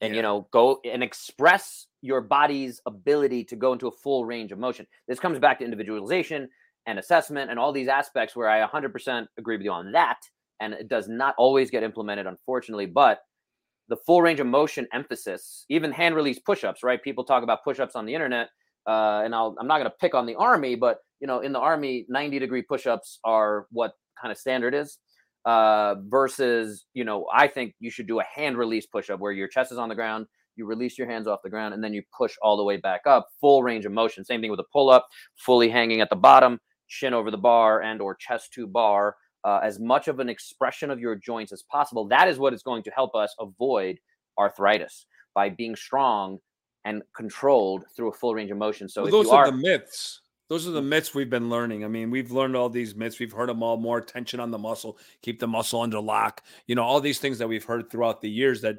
[0.00, 4.52] and you know go and express your body's ability to go into a full range
[4.52, 4.86] of motion.
[5.06, 6.48] This comes back to individualization
[6.86, 10.18] and assessment and all these aspects where I 100% agree with you on that
[10.60, 13.20] and it does not always get implemented unfortunately, but
[13.88, 17.02] the full range of motion emphasis, even hand release push-ups, right?
[17.02, 18.48] People talk about push-ups on the internet
[18.86, 21.52] uh, and I'll, I'm not going to pick on the army, but you know, in
[21.52, 24.98] the army, 90 degree push-ups are what kind of standard is.
[25.44, 29.48] Uh, versus, you know, I think you should do a hand release push-up where your
[29.48, 32.02] chest is on the ground, you release your hands off the ground, and then you
[32.16, 34.24] push all the way back up, full range of motion.
[34.24, 38.00] Same thing with a pull-up, fully hanging at the bottom, chin over the bar, and
[38.00, 39.16] or chest to bar.
[39.44, 42.06] Uh, as much of an expression of your joints as possible.
[42.06, 43.98] That is what is going to help us avoid
[44.38, 46.38] arthritis by being strong
[46.84, 48.88] and controlled through a full range of motion.
[48.88, 50.20] So Well, those are, are, the myths.
[50.48, 50.88] Those are the mm.
[50.88, 51.84] myths we've been learning.
[51.84, 53.18] I mean, we've learned all these myths.
[53.18, 53.76] We've heard them all.
[53.76, 56.42] More tension on the muscle, keep the muscle under lock.
[56.66, 58.76] You know, all these things that we've heard throughout the years that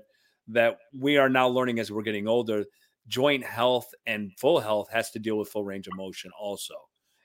[0.49, 2.65] that we are now learning as we're getting older.
[3.07, 6.31] Joint health and full health has to deal with full range of motion.
[6.39, 6.75] Also,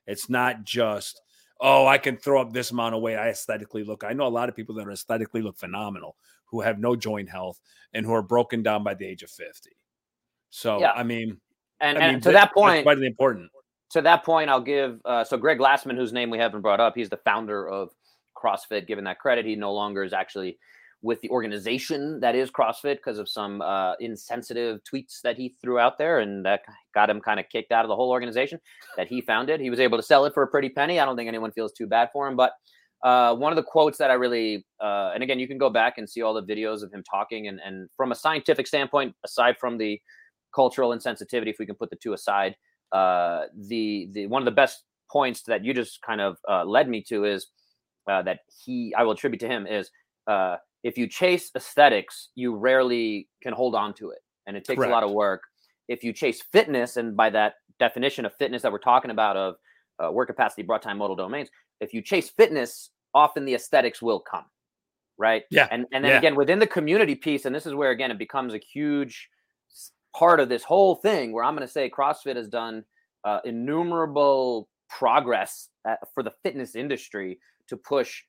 [0.06, 1.20] it's not just
[1.60, 3.16] oh, I can throw up this amount of weight.
[3.16, 4.04] I aesthetically look.
[4.04, 7.28] I know a lot of people that are aesthetically look phenomenal who have no joint
[7.28, 7.60] health
[7.92, 9.77] and who are broken down by the age of fifty.
[10.50, 10.92] So, Yeah.
[10.92, 11.40] I mean,
[11.80, 13.50] and, I and mean, to that point, vitally important.
[13.90, 16.94] to that point, I'll give uh, so Greg Glassman, whose name we haven't brought up,
[16.96, 17.90] he's the founder of
[18.37, 18.87] CrossFit.
[18.87, 20.58] Given that credit, he no longer is actually
[21.00, 25.78] with the organization that is CrossFit because of some uh, insensitive tweets that he threw
[25.78, 28.58] out there, and that got him kind of kicked out of the whole organization
[28.96, 29.61] that he founded.
[29.61, 30.98] He was able to sell it for a pretty penny.
[30.98, 32.52] I don't think anyone feels too bad for him, but.
[33.04, 35.98] Uh, one of the quotes that I really, uh, and again, you can go back
[35.98, 39.56] and see all the videos of him talking, and and from a scientific standpoint, aside
[39.56, 40.00] from the
[40.54, 42.56] cultural insensitivity, if we can put the two aside,
[42.92, 46.88] uh, the the one of the best points that you just kind of uh, led
[46.88, 47.48] me to is
[48.08, 49.90] uh, that he I will attribute to him is
[50.26, 54.82] uh, if you chase aesthetics, you rarely can hold on to it, and it takes
[54.82, 55.42] a lot of work.
[55.88, 59.54] If you chase fitness, and by that definition of fitness that we're talking about of
[60.02, 61.48] uh, work capacity, broad time modal domains,
[61.80, 64.44] if you chase fitness, often the aesthetics will come,
[65.16, 65.42] right?
[65.50, 66.18] Yeah, and and then yeah.
[66.18, 69.28] again within the community piece, and this is where again it becomes a huge
[70.16, 71.32] part of this whole thing.
[71.32, 72.84] Where I'm going to say CrossFit has done
[73.24, 78.22] uh, innumerable progress at, for the fitness industry to push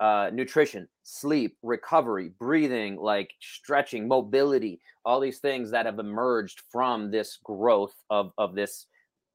[0.00, 7.10] uh, nutrition, sleep, recovery, breathing, like stretching, mobility, all these things that have emerged from
[7.10, 8.86] this growth of of this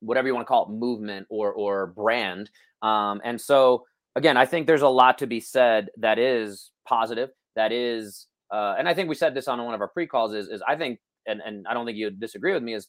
[0.02, 2.50] whatever you want to call it movement or or brand.
[2.82, 3.86] Um, and so
[4.16, 7.30] again, I think there's a lot to be said that is positive.
[7.56, 10.34] That is, uh, and I think we said this on one of our pre calls.
[10.34, 11.00] Is is I think
[11.30, 12.88] and and I don't think you would disagree with me, is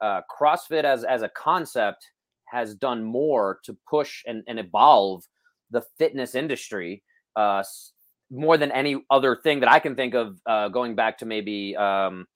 [0.00, 2.06] uh, CrossFit as as a concept
[2.46, 5.24] has done more to push and, and evolve
[5.70, 7.02] the fitness industry
[7.36, 7.62] uh,
[8.30, 10.40] more than any other thing that I can think of.
[10.46, 12.26] Uh, going back to maybe um,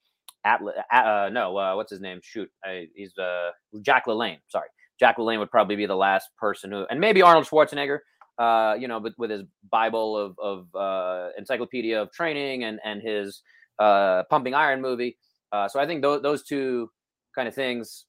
[0.44, 2.20] Atlas, uh, no, uh, what's his name?
[2.22, 3.50] Shoot, I, he's uh,
[3.82, 4.38] Jack LaLanne.
[4.48, 4.68] Sorry,
[5.00, 7.98] Jack LaLanne would probably be the last person who, and maybe Arnold Schwarzenegger.
[8.36, 13.00] Uh, you know, with, with his Bible of of uh, encyclopedia of training and and
[13.00, 13.42] his
[13.78, 15.16] uh, pumping iron movie.
[15.54, 16.90] Uh, so I think those those two
[17.32, 18.06] kind of things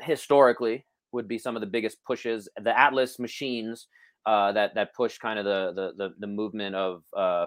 [0.00, 2.48] historically would be some of the biggest pushes.
[2.62, 3.88] The Atlas machines
[4.24, 7.46] uh, that that push kind of the the the, the movement of uh,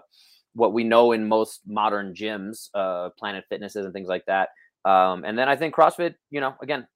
[0.54, 4.50] what we know in most modern gyms, uh, Planet Fitnesses and things like that.
[4.86, 6.88] Um, and then I think CrossFit, you know, again,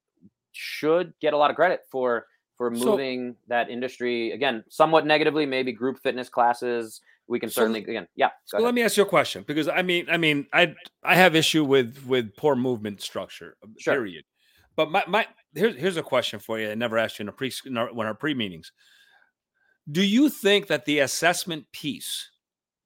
[0.52, 5.46] should get a lot of credit for for moving so, that industry again somewhat negatively.
[5.46, 7.00] Maybe group fitness classes.
[7.26, 8.30] We can so, certainly again, yeah.
[8.44, 11.34] So let me ask you a question because I mean, I mean, I I have
[11.34, 13.56] issue with with poor movement structure.
[13.62, 13.94] Uh, sure.
[13.94, 14.24] Period.
[14.76, 16.70] But my my here's here's a question for you.
[16.70, 18.72] I never asked you in a pre in our, one of our pre meetings.
[19.90, 22.30] Do you think that the assessment piece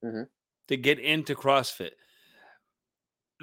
[0.03, 0.23] mm-hmm.
[0.67, 1.91] to get into CrossFit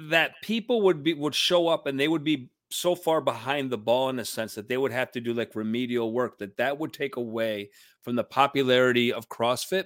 [0.09, 3.77] that people would be would show up and they would be so far behind the
[3.77, 6.77] ball in the sense that they would have to do like remedial work that that
[6.77, 7.69] would take away
[8.01, 9.85] from the popularity of CrossFit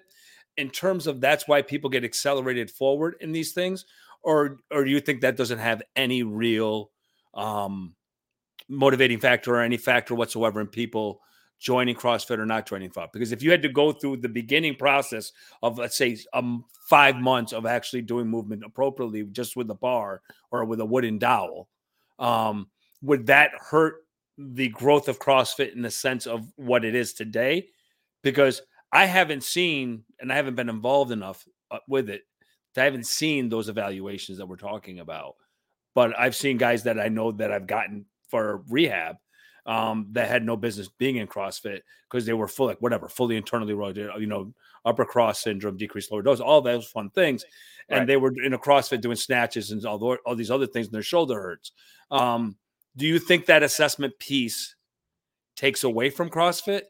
[0.58, 3.86] in terms of that's why people get accelerated forward in these things
[4.24, 6.92] or or do you think that doesn't have any real
[7.34, 7.96] um
[8.68, 11.22] motivating factor or any factor whatsoever in people
[11.62, 13.14] joining CrossFit or not joining CrossFit.
[13.14, 17.16] Because if you had to go through the beginning process of, let's say, um, five
[17.18, 21.70] months of actually doing movement appropriately just with a bar or with a wooden dowel,
[22.18, 22.68] um,
[23.04, 24.06] would that hurt
[24.38, 27.68] the growth of CrossFit in the sense of what it is today?
[28.24, 32.22] Because I haven't seen and I haven't been involved enough uh, with it.
[32.78, 35.36] I haven't seen those evaluations that we're talking about.
[35.94, 39.18] But I've seen guys that I know that I've gotten for rehab
[39.66, 43.36] um, that had no business being in CrossFit because they were full, like whatever, fully
[43.36, 44.54] internally rotated, you know,
[44.86, 47.44] upper cross syndrome, decreased lordosis, all those fun things.
[47.90, 48.08] And right.
[48.08, 51.04] they were in a CrossFit doing snatches and all, all these other things, and their
[51.04, 51.72] shoulder hurts.
[52.10, 52.58] Um,
[52.96, 54.76] do you think that assessment piece
[55.56, 56.84] takes away from CrossFit?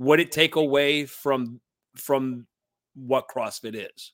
[0.00, 1.60] Would it take away from
[1.94, 2.46] from
[2.94, 4.12] what CrossFit is?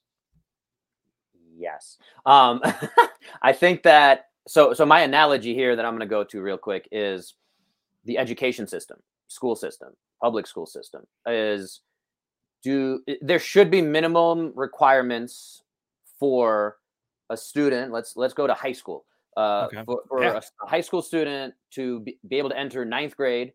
[1.57, 1.99] Yes.
[2.27, 2.61] Um,
[3.43, 6.59] I think that so so my analogy here that I'm going to go to real
[6.59, 7.35] quick is
[8.05, 11.83] the education system, school system, public school system is
[12.65, 15.63] do there should be minimum requirements
[16.19, 16.79] for
[17.31, 17.93] a student.
[17.93, 19.05] Let's let's go to high school.
[19.37, 19.83] Uh, okay.
[19.87, 20.41] For, for yeah.
[20.63, 23.53] a, high school student to be, be, able to enter ninth grade,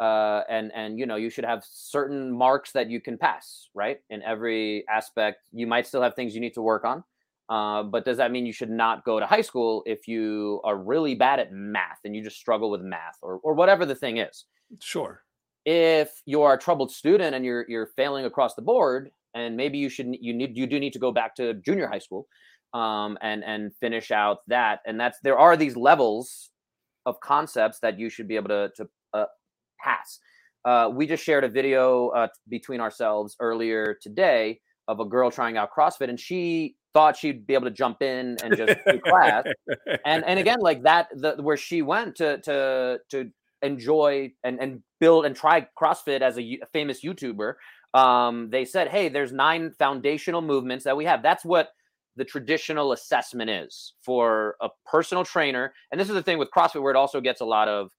[0.00, 3.98] uh, and and you know you should have certain marks that you can pass right
[4.10, 5.48] in every aspect.
[5.52, 7.04] You might still have things you need to work on,
[7.48, 10.76] uh, but does that mean you should not go to high school if you are
[10.76, 14.18] really bad at math and you just struggle with math or, or whatever the thing
[14.18, 14.44] is?
[14.80, 15.22] Sure.
[15.64, 19.78] If you are a troubled student and you're you're failing across the board, and maybe
[19.78, 22.26] you should you need you do need to go back to junior high school
[22.74, 24.80] um, and and finish out that.
[24.86, 26.50] And that's there are these levels
[27.06, 29.24] of concepts that you should be able to to uh,
[29.82, 30.20] pass.
[30.64, 35.56] Uh, we just shared a video uh, between ourselves earlier today of a girl trying
[35.56, 39.44] out CrossFit, and she thought she'd be able to jump in and just do class.
[40.04, 43.30] And and again, like that, the where she went to to to
[43.62, 47.54] enjoy and and build and try CrossFit as a, a famous YouTuber.
[47.94, 51.22] Um, they said, hey, there's nine foundational movements that we have.
[51.22, 51.70] That's what
[52.16, 55.72] the traditional assessment is for a personal trainer.
[55.90, 57.90] And this is the thing with CrossFit where it also gets a lot of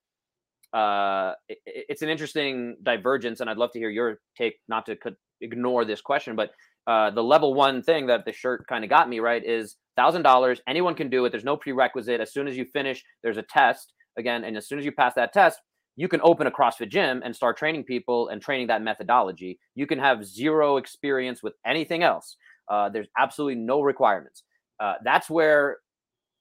[0.74, 4.98] uh it, it's an interesting divergence and I'd love to hear your take not to
[5.42, 6.52] ignore this question but
[6.90, 10.24] uh, the level one thing that the shirt kind of got me right is thousand
[10.24, 10.60] dollars.
[10.68, 11.30] Anyone can do it.
[11.30, 12.20] There's no prerequisite.
[12.20, 15.14] As soon as you finish, there's a test again, and as soon as you pass
[15.16, 15.60] that test,
[15.98, 19.60] you can open a CrossFit gym and start training people and training that methodology.
[19.76, 22.38] You can have zero experience with anything else.
[22.72, 24.44] Uh, there's absolutely no requirements.
[24.80, 25.78] Uh, that's where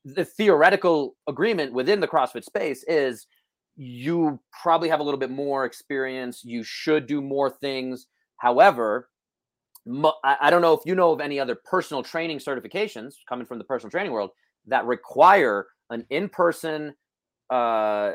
[0.05, 3.27] the theoretical agreement within the CrossFit space is
[3.79, 6.43] you probably have a little bit more experience.
[6.45, 8.09] You should do more things.
[8.37, 9.09] However,
[10.25, 13.65] I don't know if you know of any other personal training certifications coming from the
[13.65, 14.31] personal training world
[14.67, 16.95] that require an in-person
[17.51, 18.13] uh,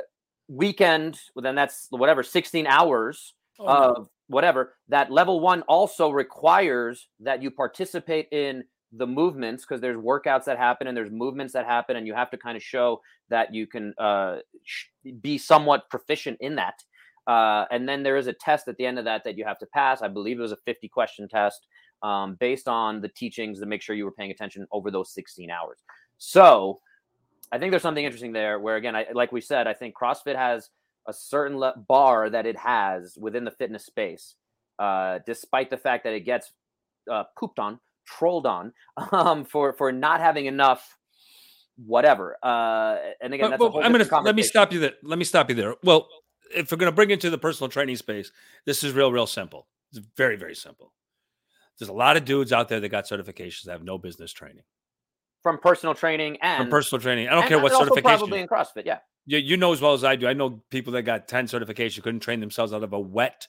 [0.49, 1.17] weekend.
[1.33, 4.09] Well, then that's whatever 16 hours oh, of no.
[4.27, 4.75] whatever.
[4.89, 10.57] That level one also requires that you participate in the movements because there's workouts that
[10.57, 13.67] happen and there's movements that happen, and you have to kind of show that you
[13.67, 14.37] can uh,
[15.21, 16.83] be somewhat proficient in that.
[17.25, 19.57] Uh, and then there is a test at the end of that that you have
[19.59, 20.01] to pass.
[20.01, 21.65] I believe it was a 50 question test
[22.01, 25.49] um, based on the teachings to make sure you were paying attention over those 16
[25.49, 25.79] hours.
[26.17, 26.81] So
[27.51, 30.35] I think there's something interesting there where again, I like we said, I think CrossFit
[30.35, 30.69] has
[31.07, 34.35] a certain le- bar that it has within the fitness space,
[34.79, 36.51] uh, despite the fact that it gets
[37.11, 38.73] uh, pooped on, trolled on,
[39.11, 40.97] um, for for not having enough
[41.77, 42.37] whatever.
[42.43, 44.93] Uh, and again, well, I'm gonna let me stop you there.
[45.03, 45.75] Let me stop you there.
[45.83, 46.07] Well,
[46.55, 48.31] if we're gonna bring it into the personal training space,
[48.65, 49.67] this is real, real simple.
[49.91, 50.93] It's very, very simple.
[51.79, 54.63] There's a lot of dudes out there that got certifications that have no business training
[55.43, 57.27] from personal training and from personal training.
[57.27, 58.03] I don't and, care what certification.
[58.03, 58.99] Probably in CrossFit, yeah.
[59.25, 60.27] You, you know as well as I do.
[60.27, 63.47] I know people that got ten certifications couldn't train themselves out of a wet.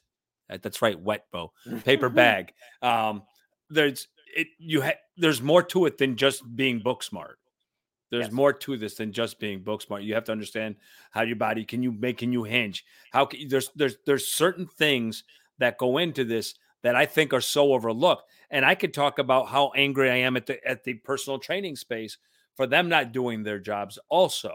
[0.48, 1.52] That's right, wet bow
[1.84, 2.52] paper bag.
[2.82, 3.22] Um,
[3.70, 4.48] there's it.
[4.58, 7.38] You ha- there's more to it than just being book smart.
[8.10, 8.32] There's yes.
[8.32, 10.02] more to this than just being book smart.
[10.02, 10.76] You have to understand
[11.10, 12.84] how your body can you make can you hinge.
[13.12, 15.24] How can there's there's there's certain things
[15.58, 18.30] that go into this that I think are so overlooked.
[18.50, 21.76] And I could talk about how angry I am at the at the personal training
[21.76, 22.18] space
[22.54, 24.54] for them not doing their jobs also.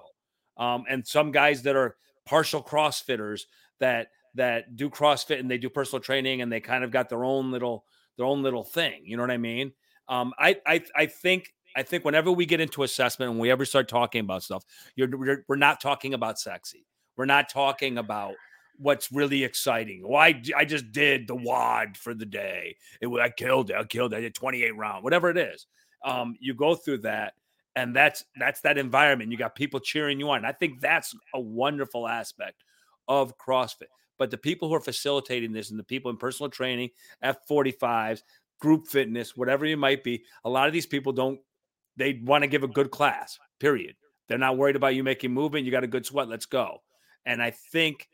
[0.56, 3.42] Um, and some guys that are partial crossfitters
[3.80, 7.24] that that do CrossFit and they do personal training and they kind of got their
[7.24, 7.86] own little
[8.20, 9.02] their own little thing.
[9.06, 9.72] You know what I mean?
[10.10, 13.64] Um, I I I think I think whenever we get into assessment and we ever
[13.64, 14.64] start talking about stuff,
[14.96, 16.86] you're, we're, we're not talking about sexy.
[17.16, 18.34] We're not talking about
[18.78, 20.02] what's really exciting.
[20.06, 22.76] Why I just did the WOD for the day.
[23.02, 23.78] It I killed it.
[23.78, 24.18] I killed it.
[24.18, 25.66] I did 28 round, whatever it is.
[26.04, 27.34] Um, you go through that,
[27.76, 29.32] and that's that's that environment.
[29.32, 30.44] You got people cheering you on.
[30.44, 32.64] I think that's a wonderful aspect
[33.08, 33.88] of CrossFit.
[34.20, 36.90] But the people who are facilitating this and the people in personal training,
[37.24, 38.22] F45s,
[38.60, 41.40] group fitness, whatever you might be, a lot of these people don't
[41.98, 43.96] they want to give a good class, period.
[44.28, 45.66] They're not worried about you making movement.
[45.66, 46.30] You got a good sweat.
[46.30, 46.82] Let's go.
[47.26, 48.08] And I think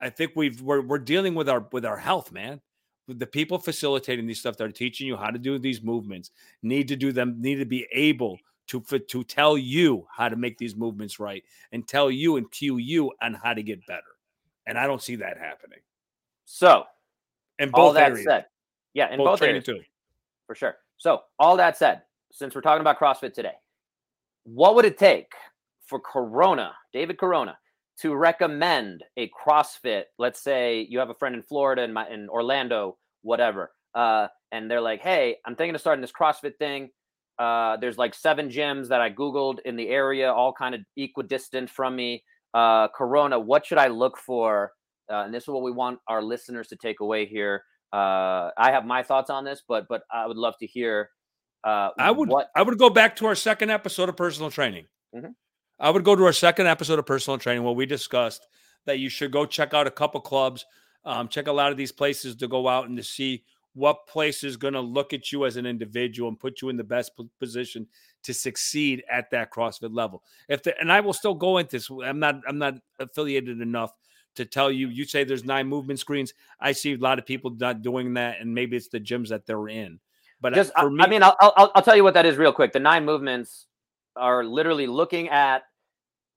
[0.00, 2.60] I think we've we're, we're dealing with our with our health, man.
[3.08, 6.30] The people facilitating these stuff that are teaching you how to do these movements
[6.62, 8.38] need to do them, need to be able
[8.68, 11.42] to to tell you how to make these movements right
[11.72, 14.17] and tell you and cue you on how to get better.
[14.68, 15.80] And I don't see that happening.
[16.44, 16.84] So,
[17.58, 18.44] and both all that areas, said,
[18.92, 19.80] yeah, in both, both areas, too.
[20.46, 20.76] for sure.
[20.98, 23.54] So, all that said, since we're talking about CrossFit today,
[24.44, 25.32] what would it take
[25.86, 27.58] for Corona, David Corona,
[28.00, 32.28] to recommend a CrossFit, let's say you have a friend in Florida and in, in
[32.28, 36.90] Orlando, whatever, uh, and they're like, "Hey, I'm thinking of starting this CrossFit thing.
[37.38, 41.70] Uh, there's like seven gyms that I googled in the area, all kind of equidistant
[41.70, 42.22] from me.
[42.54, 44.72] Uh, Corona, what should I look for?"
[45.10, 47.64] Uh, and this is what we want our listeners to take away here.
[47.92, 51.10] Uh, I have my thoughts on this, but but I would love to hear.
[51.64, 52.48] Uh, I would what...
[52.54, 54.86] I would go back to our second episode of personal training.
[55.14, 55.30] Mm-hmm.
[55.80, 58.46] I would go to our second episode of personal training where we discussed
[58.86, 60.66] that you should go check out a couple clubs,
[61.04, 63.44] um, check a lot of these places to go out and to see
[63.74, 66.76] what place is going to look at you as an individual and put you in
[66.76, 67.86] the best position
[68.24, 70.22] to succeed at that CrossFit level.
[70.48, 71.90] If the, and I will still go into this.
[71.90, 73.92] I'm not I'm not affiliated enough
[74.36, 74.88] to tell you.
[74.88, 76.34] You say there's nine movement screens.
[76.60, 79.46] I see a lot of people not doing that, and maybe it's the gyms that
[79.46, 80.00] they're in.
[80.40, 82.52] But just for me, I mean, I'll, I'll I'll tell you what that is real
[82.52, 82.72] quick.
[82.72, 83.66] The nine movements
[84.16, 85.62] are literally looking at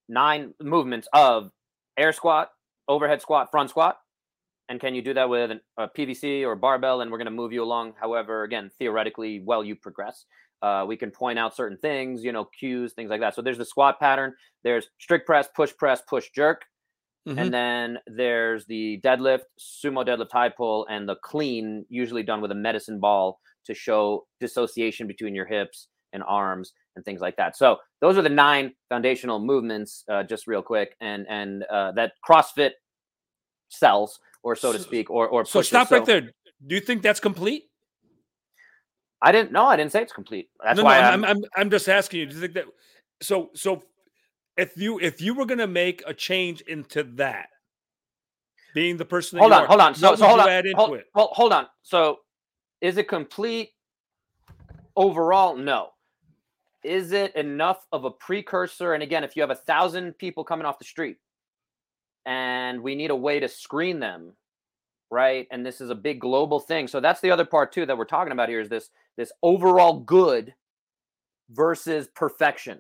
[0.08, 1.52] nine movements of
[1.98, 2.52] air squat,
[2.88, 3.98] overhead squat, front squat.
[4.70, 7.02] And can you do that with a PVC or barbell?
[7.02, 10.26] And we're going to move you along, however, again, theoretically, well, you progress.
[10.62, 13.36] Uh, we can point out certain things, you know, cues, things like that.
[13.36, 14.34] So there's the squat pattern.
[14.64, 16.64] There's strict press, push press, push jerk.
[17.28, 17.38] Mm-hmm.
[17.38, 22.52] And then there's the deadlift, sumo deadlift, high pull, and the clean, usually done with
[22.52, 27.56] a medicine ball to show dissociation between your hips and arms and things like that.
[27.56, 32.14] So those are the nine foundational movements, uh, just real quick, and and uh, that
[32.28, 32.72] CrossFit
[33.70, 36.22] sells, or so to speak, or or so stop so, right there.
[36.22, 37.71] Do you think that's complete?
[39.22, 39.52] I didn't.
[39.52, 39.66] know.
[39.66, 40.50] I didn't say it's complete.
[40.64, 42.26] That's no, why no, I'm, I'm, I'm I'm just asking you.
[42.26, 42.66] Do you think that?
[43.22, 43.84] So so
[44.58, 47.50] if you if you were going to make a change into that,
[48.74, 49.96] being the person, hold on, are, hold on.
[49.96, 51.68] So, so hold on, hold, well, hold on.
[51.84, 52.20] So
[52.82, 53.72] is it complete
[54.96, 55.56] overall?
[55.56, 55.92] No
[56.84, 58.94] is it enough of a precursor?
[58.94, 61.18] And again, if you have a thousand people coming off the street
[62.26, 64.34] and we need a way to screen them,
[65.12, 65.48] right?
[65.52, 66.88] And this is a big global thing.
[66.88, 70.00] So that's the other part too that we're talking about here is this this overall
[70.00, 70.54] good
[71.52, 72.80] versus perfection.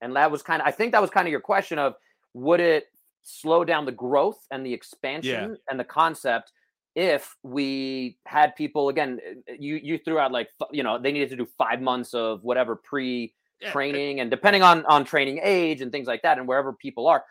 [0.00, 1.94] And that was kind of I think that was kind of your question of
[2.34, 2.86] would it
[3.22, 5.56] slow down the growth and the expansion yeah.
[5.70, 6.52] and the concept
[6.94, 9.20] if we had people again
[9.58, 12.74] you you threw out like you know they needed to do five months of whatever
[12.74, 13.34] pre
[13.70, 17.24] training and depending on on training age and things like that and wherever people are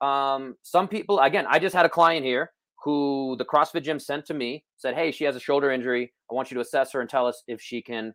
[0.00, 2.50] um some people again i just had a client here
[2.82, 6.34] who the crossfit gym sent to me said hey she has a shoulder injury i
[6.34, 8.12] want you to assess her and tell us if she can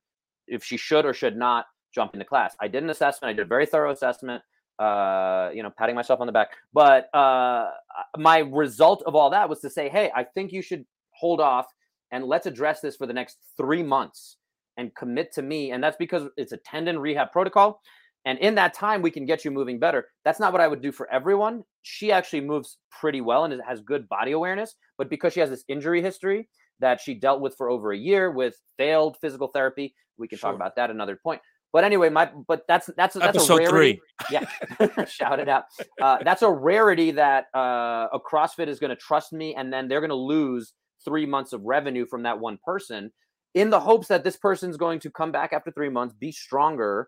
[0.47, 3.43] if she should or should not jump into class i did an assessment i did
[3.43, 4.41] a very thorough assessment
[4.79, 6.49] uh, you know, patting myself on the back.
[6.73, 7.71] But uh,
[8.17, 11.65] my result of all that was to say, hey, I think you should hold off
[12.11, 14.37] and let's address this for the next three months
[14.77, 15.71] and commit to me.
[15.71, 17.81] And that's because it's a tendon rehab protocol.
[18.27, 20.09] And in that time, we can get you moving better.
[20.25, 21.63] That's not what I would do for everyone.
[21.83, 24.75] She actually moves pretty well and has good body awareness.
[24.97, 26.49] But because she has this injury history
[26.81, 30.49] that she dealt with for over a year with failed physical therapy, we can sure.
[30.49, 31.39] talk about that another point.
[31.71, 33.93] But anyway, my but that's that's that's Episode a rarity.
[33.93, 34.01] Three.
[34.89, 35.63] Yeah, shout it out.
[36.01, 39.87] Uh, that's a rarity that uh, a CrossFit is going to trust me, and then
[39.87, 40.73] they're going to lose
[41.05, 43.11] three months of revenue from that one person,
[43.53, 47.07] in the hopes that this person's going to come back after three months, be stronger,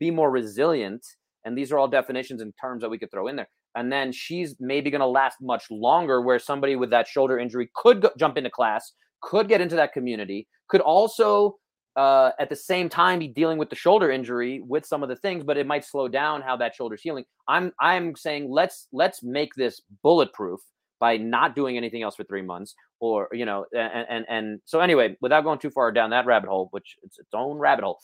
[0.00, 1.06] be more resilient,
[1.44, 3.48] and these are all definitions and terms that we could throw in there.
[3.76, 7.70] And then she's maybe going to last much longer, where somebody with that shoulder injury
[7.76, 8.92] could go, jump into class,
[9.22, 11.56] could get into that community, could also
[11.96, 15.16] uh, at the same time be dealing with the shoulder injury with some of the
[15.16, 17.24] things, but it might slow down how that shoulder's healing.
[17.48, 20.60] I'm I'm saying let's let's make this bulletproof
[21.00, 24.80] by not doing anything else for three months, or you know, and and and so
[24.80, 27.98] anyway, without going too far down that rabbit hole, which it's its own rabbit hole.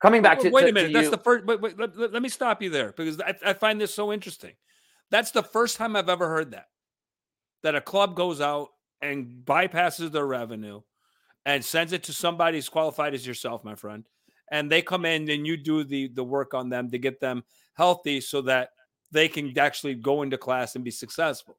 [0.00, 1.44] Coming back to wait to, a minute, that's you, the first.
[1.44, 4.12] Wait, wait, let, let, let me stop you there because I, I find this so
[4.12, 4.52] interesting.
[5.10, 6.66] That's the first time I've ever heard that
[7.62, 8.68] that a club goes out
[9.02, 10.80] and bypasses their revenue
[11.44, 14.04] and sends it to somebody as qualified as yourself, my friend.
[14.52, 17.42] And they come in and you do the the work on them to get them
[17.74, 18.70] healthy so that
[19.10, 21.56] they can actually go into class and be successful.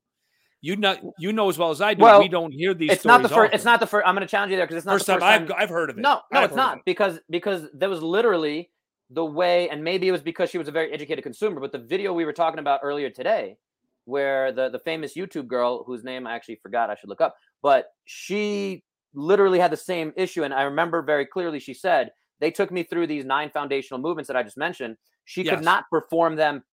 [0.61, 2.03] You know, you know as well as I do.
[2.03, 2.91] Well, we don't hear these.
[2.91, 3.53] it's not the first.
[3.53, 4.05] It's not the first.
[4.05, 5.43] I'm going to challenge you there because it's not first the first time.
[5.43, 6.01] I've, I've heard of it.
[6.01, 8.69] No, no, I've it's not because because there was literally
[9.09, 11.61] the way, and maybe it was because she was a very educated consumer.
[11.61, 13.55] But the video we were talking about earlier today,
[14.03, 17.35] where the the famous YouTube girl whose name I actually forgot, I should look up,
[17.61, 18.83] but she
[19.13, 21.59] literally had the same issue, and I remember very clearly.
[21.59, 24.97] She said they took me through these nine foundational movements that I just mentioned.
[25.23, 25.55] She Yes.
[25.55, 26.63] could not perform them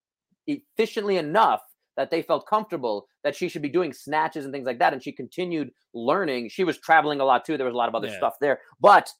[0.47, 1.61] efficiently enough
[1.97, 4.93] that they felt comfortable that she should be doing snatches and things like that.
[4.93, 6.49] And she continued learning.
[6.49, 7.57] She was traveling a lot too.
[7.57, 8.17] There was a lot of other Yeah.
[8.17, 8.61] stuff there.
[8.81, 9.11] But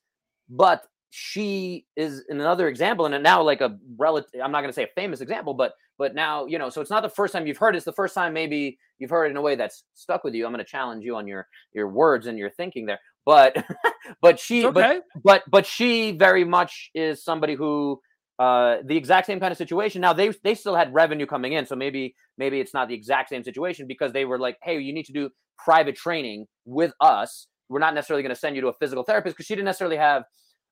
[0.49, 4.83] but she is another example and now like a relative i'm not going to say
[4.83, 7.57] a famous example but but now you know so it's not the first time you've
[7.57, 10.25] heard it, it's the first time maybe you've heard it in a way that's stuck
[10.25, 10.45] with you.
[10.45, 12.99] I'm going to challenge you on your your words and your thinking there.
[13.25, 13.57] But
[14.21, 18.01] but she It's but but but she very much is somebody who
[18.39, 20.01] uh the exact same kind of situation.
[20.01, 23.31] Now they they still had revenue coming in so maybe maybe it's not the exact
[23.31, 27.49] same situation because they were like hey you need to do private training with us.
[27.69, 29.97] We're not necessarily going to send you to a physical therapist because she didn't necessarily
[29.97, 30.25] have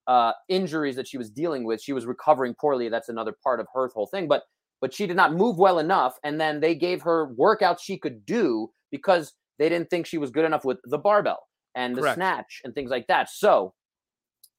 [0.07, 1.83] uh injuries that she was dealing with.
[1.83, 2.89] She was recovering poorly.
[2.89, 4.43] That's another part of her whole thing but
[4.81, 8.27] but she did not move well enough and then they gave her workouts she could
[8.27, 12.17] do because they didn't think she was good enough with the barbell and the Correct.
[12.17, 13.31] snatch and things like that.
[13.31, 13.73] So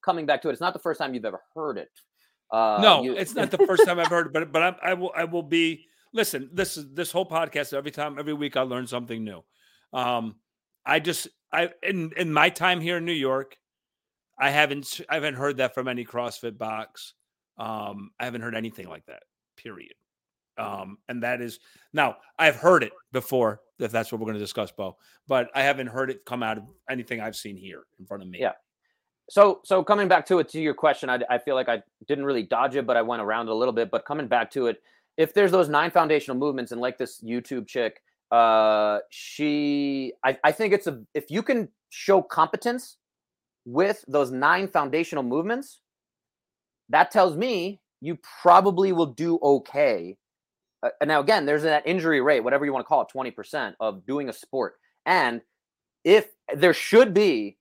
[0.03, 1.89] coming back to it it's not the first time you've ever heard it
[2.51, 4.93] uh, no, you- it's not the first time I've heard it, but but I, I
[4.93, 6.49] will I will be listen.
[6.53, 7.73] This is this whole podcast.
[7.73, 9.43] Every time, every week, I learn something new.
[9.93, 10.35] Um,
[10.85, 13.57] I just I in in my time here in New York,
[14.39, 17.13] I haven't I haven't heard that from any CrossFit box.
[17.57, 19.23] Um, I haven't heard anything like that.
[19.57, 19.93] Period.
[20.57, 21.59] Um, and that is
[21.93, 23.61] now I've heard it before.
[23.77, 24.95] If that's what we're going to discuss, Bo,
[25.27, 28.29] but I haven't heard it come out of anything I've seen here in front of
[28.29, 28.37] me.
[28.39, 28.53] Yeah.
[29.29, 32.25] So so coming back to it to your question I, I feel like i didn't
[32.25, 33.89] really dodge it but i went around a little bit.
[33.91, 34.81] But coming back to it
[35.17, 38.01] if there's those nine foundational movements and like this youtube chick
[38.31, 42.97] uh she i, I think it's a if you can show competence
[43.65, 45.79] with those nine foundational movements
[46.89, 50.17] that tells me you probably will do okay.
[50.83, 53.73] Uh, and now again there's that injury rate whatever you want to call it 20%
[53.79, 54.75] of doing a sport.
[55.05, 55.41] And
[56.03, 57.57] if there should be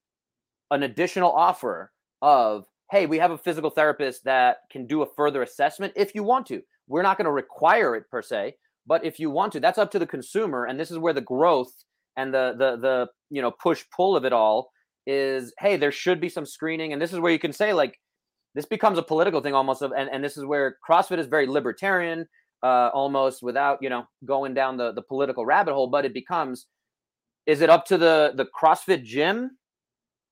[0.71, 1.93] an additional offer
[2.23, 6.23] of hey we have a physical therapist that can do a further assessment if you
[6.23, 6.63] want to.
[6.87, 8.55] We're not going to require it per se
[8.87, 11.21] but if you want to that's up to the consumer and this is where the
[11.21, 11.73] growth
[12.17, 14.71] and the the the you know push pull of it all
[15.07, 17.99] is hey there should be some screening and this is where you can say like
[18.55, 21.47] this becomes a political thing almost of and, and this is where crossfit is very
[21.47, 22.27] libertarian
[22.63, 26.67] uh almost without you know going down the the political rabbit hole but it becomes
[27.47, 29.51] is it up to the the crossfit gym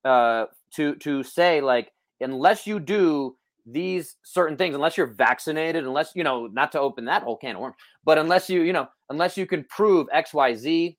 [0.05, 3.37] uh to to say like unless you do
[3.67, 7.55] these certain things unless you're vaccinated unless you know not to open that whole can
[7.55, 10.97] of worms but unless you you know unless you can prove xyz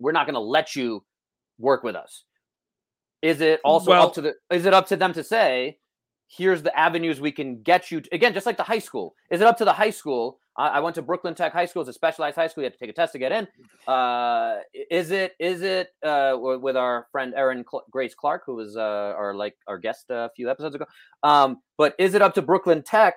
[0.00, 1.04] we're not going to let you
[1.58, 2.24] work with us.
[3.22, 5.78] Is it also Well- up to the is it up to them to say
[6.28, 9.40] here's the avenues we can get you to, again just like the high school is
[9.40, 11.88] it up to the high school I, I went to brooklyn tech high school it's
[11.88, 13.48] a specialized high school you have to take a test to get in
[13.86, 14.56] uh
[14.90, 18.80] is it is it uh with our friend erin Cl- grace clark who was uh
[18.80, 20.84] our like our guest a few episodes ago
[21.22, 23.14] um but is it up to brooklyn tech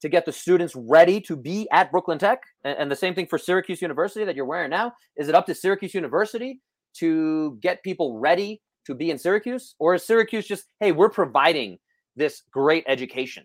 [0.00, 2.42] to get the students ready to be at Brooklyn Tech?
[2.64, 4.92] And, and the same thing for Syracuse University that you're wearing now.
[5.16, 6.60] Is it up to Syracuse University
[6.98, 9.74] to get people ready to be in Syracuse?
[9.78, 11.78] Or is Syracuse just, hey, we're providing
[12.14, 13.44] this great education,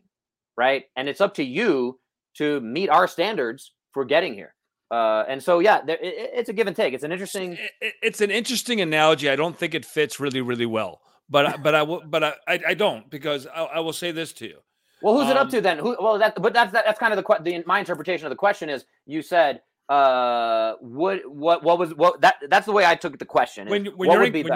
[0.58, 0.86] right?
[0.96, 2.00] And it's up to you
[2.36, 4.54] to meet our standards for getting here.
[4.90, 6.94] Uh, and so, yeah, there, it, it's a give and take.
[6.94, 7.58] It's an interesting.
[7.80, 9.30] It, it's an interesting analogy.
[9.30, 11.02] I don't think it fits really, really well.
[11.30, 12.02] But but I will.
[12.06, 14.58] But I, I don't because I, I will say this to you.
[15.02, 15.78] Well, who's um, it up to um, then?
[15.78, 15.96] Who?
[16.00, 18.70] Well, that but that's that, that's kind of the, the my interpretation of the question
[18.70, 23.18] is you said uh what what what was what that that's the way I took
[23.18, 23.68] the question.
[23.68, 24.56] When, when you're in, when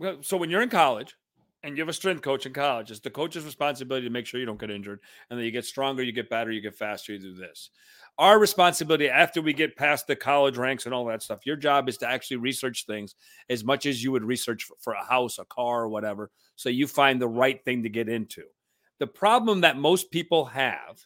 [0.00, 1.14] you're so when you're in college
[1.62, 4.40] and you have a strength coach in college, it's the coach's responsibility to make sure
[4.40, 5.00] you don't get injured
[5.30, 7.70] and then you get stronger, you get better, you get faster, you do this.
[8.18, 11.88] Our responsibility after we get past the college ranks and all that stuff, your job
[11.88, 13.14] is to actually research things
[13.48, 16.86] as much as you would research for, a house, a car, or whatever, so you
[16.86, 18.42] find the right thing to get into.
[18.98, 21.04] The problem that most people have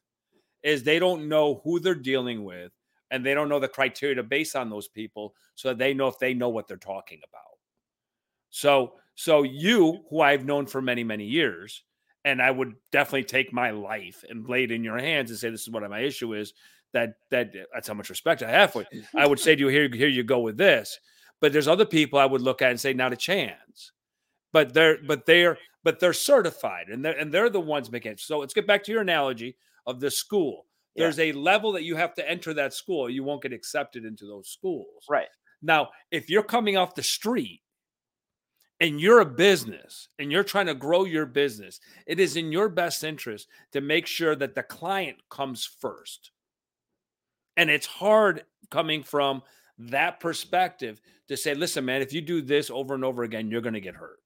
[0.62, 2.72] is they don't know who they're dealing with
[3.10, 6.18] and they don't know the criteria to base on those people so they know if
[6.18, 7.45] they know what they're talking about.
[8.50, 11.82] So, so you, who I've known for many, many years,
[12.24, 15.48] and I would definitely take my life and lay it in your hands and say,
[15.48, 16.52] this is what my issue is.
[16.92, 19.02] That that uh, that's how much respect I have for you.
[19.14, 20.98] I would say to you, here, here you go with this.
[21.40, 23.92] But there's other people I would look at and say, not a chance.
[24.52, 25.06] But they're mm-hmm.
[25.06, 28.20] but they're but they're certified and they're and they're the ones making it.
[28.20, 30.66] So let's get back to your analogy of the school.
[30.94, 31.04] Yeah.
[31.04, 33.10] There's a level that you have to enter that school.
[33.10, 35.04] You won't get accepted into those schools.
[35.08, 35.28] Right.
[35.62, 37.60] Now, if you're coming off the street
[38.80, 42.68] and you're a business and you're trying to grow your business, it is in your
[42.68, 46.30] best interest to make sure that the client comes first.
[47.56, 49.42] And it's hard coming from
[49.78, 53.60] that perspective to say, listen, man, if you do this over and over again, you're
[53.62, 54.18] going to get hurt.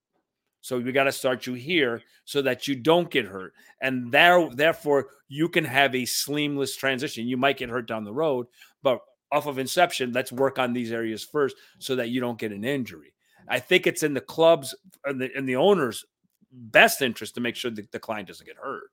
[0.63, 3.55] So we got to start you here so that you don't get hurt.
[3.81, 7.27] And there, therefore, you can have a seamless transition.
[7.27, 8.47] You might get hurt down the road,
[8.83, 9.01] but
[9.33, 12.65] off of inception, let's work on these areas first so that you don't get an
[12.65, 13.15] injury.
[13.51, 14.75] I think it's in the club's
[15.05, 16.05] and the, in the owner's
[16.53, 18.85] best interest to make sure that the client doesn't get hurt.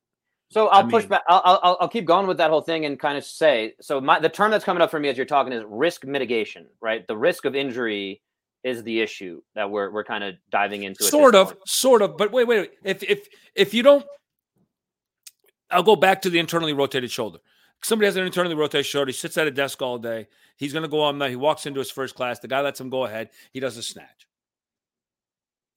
[0.50, 1.24] So I'll I push back.
[1.28, 4.02] I'll, I'll, I'll keep going with that whole thing and kind of say so.
[4.02, 7.06] My the term that's coming up for me as you're talking is risk mitigation, right?
[7.06, 8.22] The risk of injury
[8.64, 11.04] is the issue that we're we're kind of diving into.
[11.04, 11.60] Sort of, point.
[11.68, 12.18] sort of.
[12.18, 12.72] But wait, wait.
[12.84, 14.06] If if if you don't,
[15.70, 17.40] I'll go back to the internally rotated shoulder.
[17.84, 19.08] Somebody has an internally rotated shoulder.
[19.08, 20.28] He sits at a desk all day.
[20.56, 21.22] He's going to go on.
[21.30, 22.40] He walks into his first class.
[22.40, 23.30] The guy lets him go ahead.
[23.52, 24.27] He does a snatch.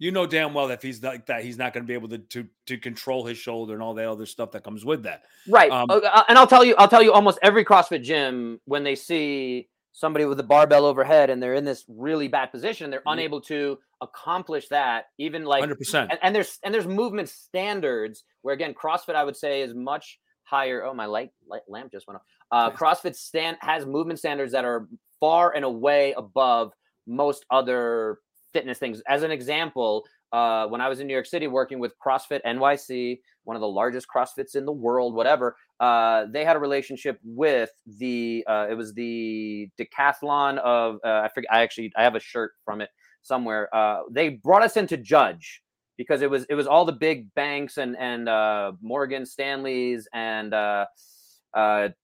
[0.01, 2.09] You know damn well that if he's like that, he's not going to be able
[2.09, 5.25] to, to to control his shoulder and all that other stuff that comes with that.
[5.47, 5.71] Right.
[5.71, 8.95] Um, uh, and I'll tell you, I'll tell you, almost every CrossFit gym when they
[8.95, 13.11] see somebody with a barbell overhead and they're in this really bad position they're mm-hmm.
[13.11, 18.55] unable to accomplish that even like 100% and, and, there's and there's movement standards where
[18.55, 22.17] again crossfit i would say is much higher oh my light, light lamp just went
[22.17, 22.23] off
[22.53, 24.89] uh, crossfit stand has movement standards that are
[25.19, 26.73] far and away above
[27.07, 28.19] most other
[28.53, 31.93] fitness things as an example uh, when I was in New York City working with
[32.05, 36.59] CrossFit NYC, one of the largest CrossFits in the world, whatever, uh, they had a
[36.61, 42.03] relationship with the, uh, it was the decathlon of, uh, I forget, I actually, I
[42.05, 42.91] have a shirt from it
[43.23, 43.75] somewhere.
[43.75, 45.63] Uh, they brought us in to judge
[45.97, 50.55] because it was, it was all the big banks and, and uh, Morgan Stanley's and,
[50.55, 50.87] uh,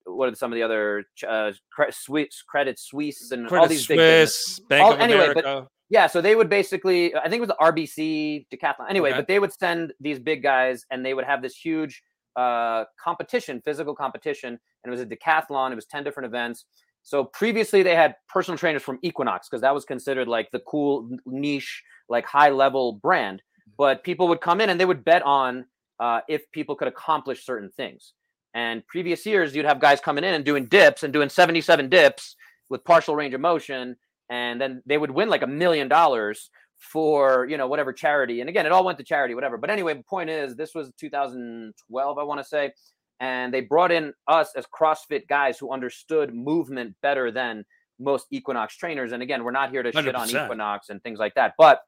[0.04, 1.52] what are some of the other uh,
[1.92, 5.68] Swiss, Credit Suisse and Credit all these Swiss, big Bank all, of anyway, America.
[5.88, 8.90] Yeah, so they would basically, I think it was the RBC decathlon.
[8.90, 9.18] Anyway, okay.
[9.18, 12.02] but they would send these big guys, and they would have this huge
[12.34, 15.72] uh, competition, physical competition, and it was a decathlon.
[15.72, 16.64] It was ten different events.
[17.02, 21.08] So previously, they had personal trainers from Equinox because that was considered like the cool
[21.24, 23.42] niche, like high level brand.
[23.78, 25.66] But people would come in and they would bet on
[26.00, 28.12] uh, if people could accomplish certain things.
[28.54, 32.34] And previous years, you'd have guys coming in and doing dips and doing 77 dips
[32.68, 33.96] with partial range of motion
[34.30, 38.40] and then they would win like a million dollars for you know whatever charity.
[38.40, 39.56] And again it all went to charity whatever.
[39.56, 42.72] But anyway the point is this was 2012 i want to say
[43.20, 47.64] and they brought in us as crossfit guys who understood movement better than
[47.98, 49.12] most equinox trainers.
[49.12, 50.04] And again we're not here to 100%.
[50.04, 51.54] shit on equinox and things like that.
[51.56, 51.80] But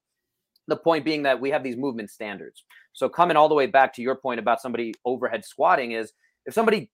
[0.68, 2.64] the point being that we have these movement standards.
[2.92, 6.12] So coming all the way back to your point about somebody overhead squatting is
[6.46, 6.90] if somebody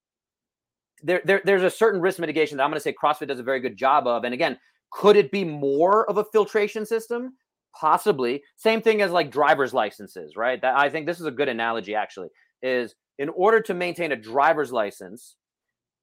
[1.02, 3.44] there, there there's a certain risk mitigation that i'm going to say crossfit does a
[3.44, 4.24] very good job of.
[4.24, 4.58] And again
[4.90, 7.34] could it be more of a filtration system?
[7.78, 8.42] Possibly.
[8.56, 10.60] Same thing as like driver's licenses, right?
[10.60, 12.28] That I think this is a good analogy actually.
[12.62, 15.36] Is in order to maintain a driver's license,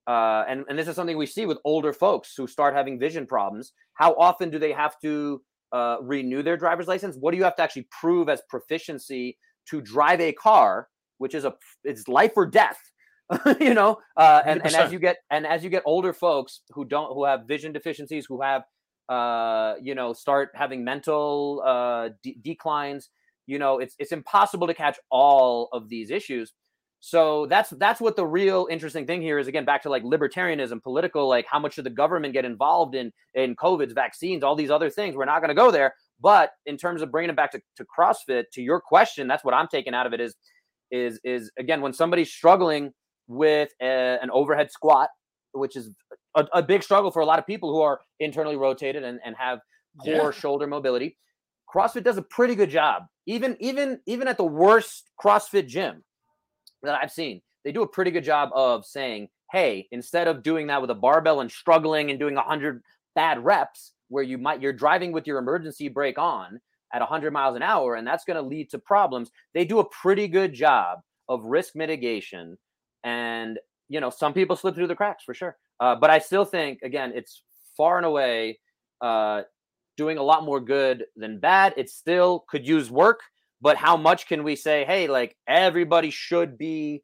[0.07, 3.25] uh, and, and this is something we see with older folks who start having vision
[3.25, 3.73] problems.
[3.93, 7.15] How often do they have to uh, renew their driver's license?
[7.19, 9.37] What do you have to actually prove as proficiency
[9.69, 10.87] to drive a car,
[11.19, 11.53] which is a
[11.83, 12.79] it's life or death
[13.59, 16.85] you know, uh, and, and as you get and as you get older folks who
[16.85, 18.63] don't who have vision deficiencies, who have
[19.09, 23.09] uh, you know, start having mental uh, de- declines,
[23.45, 26.53] you know, it's it's impossible to catch all of these issues.
[27.01, 29.47] So that's that's what the real interesting thing here is.
[29.47, 33.11] Again, back to like libertarianism, political, like how much should the government get involved in
[33.33, 35.15] in COVID's vaccines, all these other things.
[35.15, 35.93] We're not going to go there.
[36.21, 39.55] But in terms of bringing it back to, to CrossFit, to your question, that's what
[39.55, 40.35] I'm taking out of it is
[40.91, 42.91] is is again when somebody's struggling
[43.27, 45.09] with a, an overhead squat,
[45.53, 45.93] which is
[46.35, 49.35] a, a, big struggle for a lot of people who are internally rotated and, and
[49.37, 49.59] have
[49.99, 50.31] poor yeah.
[50.31, 51.17] shoulder mobility.
[51.73, 53.03] CrossFit does a pretty good job.
[53.25, 56.03] Even even even at the worst CrossFit gym
[56.83, 60.67] that I've seen, they do a pretty good job of saying, "Hey, instead of doing
[60.67, 62.81] that with a barbell and struggling and doing 100
[63.15, 66.59] bad reps where you might you're driving with your emergency brake on
[66.93, 69.89] at 100 miles an hour and that's going to lead to problems." They do a
[69.89, 70.99] pretty good job
[71.29, 72.57] of risk mitigation
[73.03, 76.45] and you know some people slip through the cracks for sure uh, but i still
[76.45, 77.43] think again it's
[77.75, 78.59] far and away
[79.01, 79.41] uh,
[79.97, 81.73] doing a lot more good than bad.
[81.77, 83.21] It still could use work
[83.61, 87.03] but how much can we say hey like everybody should be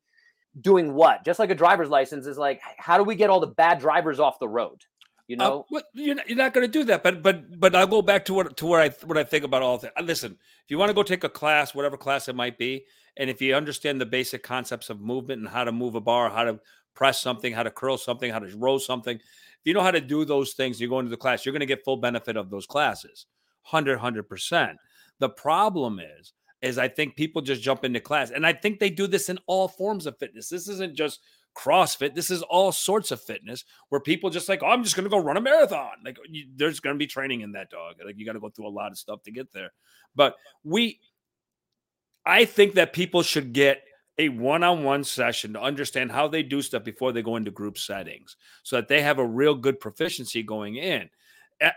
[0.59, 1.23] doing what?
[1.23, 4.19] Just like a driver's license is like how do we get all the bad drivers
[4.19, 4.81] off the road?
[5.27, 5.65] You uh, know?
[5.75, 8.23] uh, you're not, you're not going to do that but but but i'll go back
[8.25, 10.31] to what to where i what i think about all that listen
[10.63, 12.85] if you want to go take a class whatever class it might be
[13.17, 16.29] and if you understand the basic concepts of movement and how to move a bar,
[16.29, 16.59] how to
[16.93, 20.01] press something, how to curl something, how to row something, if you know how to
[20.01, 22.49] do those things, you go into the class, you're going to get full benefit of
[22.49, 23.25] those classes.
[23.69, 24.75] 100, 100%.
[25.19, 28.31] The problem is, is I think people just jump into class.
[28.31, 30.49] And I think they do this in all forms of fitness.
[30.49, 31.19] This isn't just
[31.55, 32.15] CrossFit.
[32.15, 35.09] This is all sorts of fitness where people just like, oh, I'm just going to
[35.09, 35.93] go run a marathon.
[36.03, 37.95] Like, you, there's going to be training in that dog.
[38.03, 39.71] Like, you got to go through a lot of stuff to get there.
[40.15, 40.99] But we,
[42.27, 43.83] I think that people should get
[44.17, 48.35] a one-on-one session to understand how they do stuff before they go into group settings
[48.63, 51.09] so that they have a real good proficiency going in.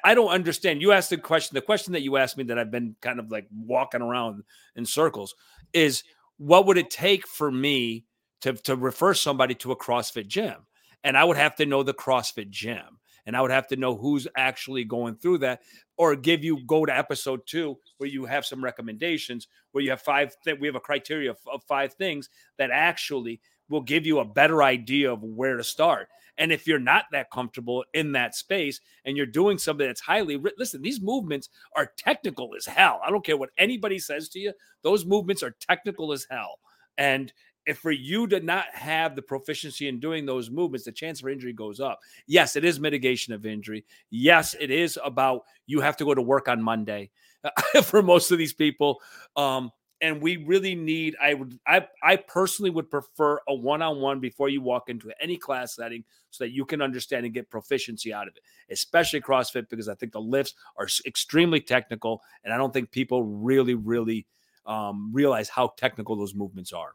[0.05, 0.83] I don't understand.
[0.83, 3.31] You asked the question, the question that you asked me that I've been kind of
[3.31, 4.43] like walking around
[4.77, 5.35] in circles
[5.73, 6.03] is
[6.37, 8.05] what would it take for me
[8.43, 10.57] to, to refer somebody to a CrossFit gym?
[11.03, 13.00] And I would have to know the CrossFit gym
[13.31, 15.61] and I would have to know who's actually going through that
[15.97, 20.03] or give you go to episode two where you have some recommendations where you have
[20.03, 22.29] five that we have a criteria of, of five things
[22.59, 26.09] that actually will give you a better idea of where to start.
[26.39, 30.43] And if you're not that comfortable in that space and you're doing something that's highly
[30.59, 33.01] listen, these movements are technical as hell.
[33.07, 34.53] I don't care what anybody says to you,
[34.83, 36.59] those movements are technical as hell.
[36.99, 37.33] And
[37.77, 41.53] for you to not have the proficiency in doing those movements, the chance for injury
[41.53, 42.01] goes up.
[42.27, 43.85] Yes, it is mitigation of injury.
[44.11, 47.11] Yes, it is about you have to go to work on Monday
[47.85, 49.01] for most of these people.
[49.37, 54.49] Um, and we really need i would i i personally would prefer a one-on-one before
[54.49, 58.29] you walk into any class setting so that you can understand and get proficiency out
[58.29, 58.43] of it
[58.73, 63.23] especially crossfit because i think the lifts are extremely technical and i don't think people
[63.25, 64.27] really really
[64.67, 66.95] um, realize how technical those movements are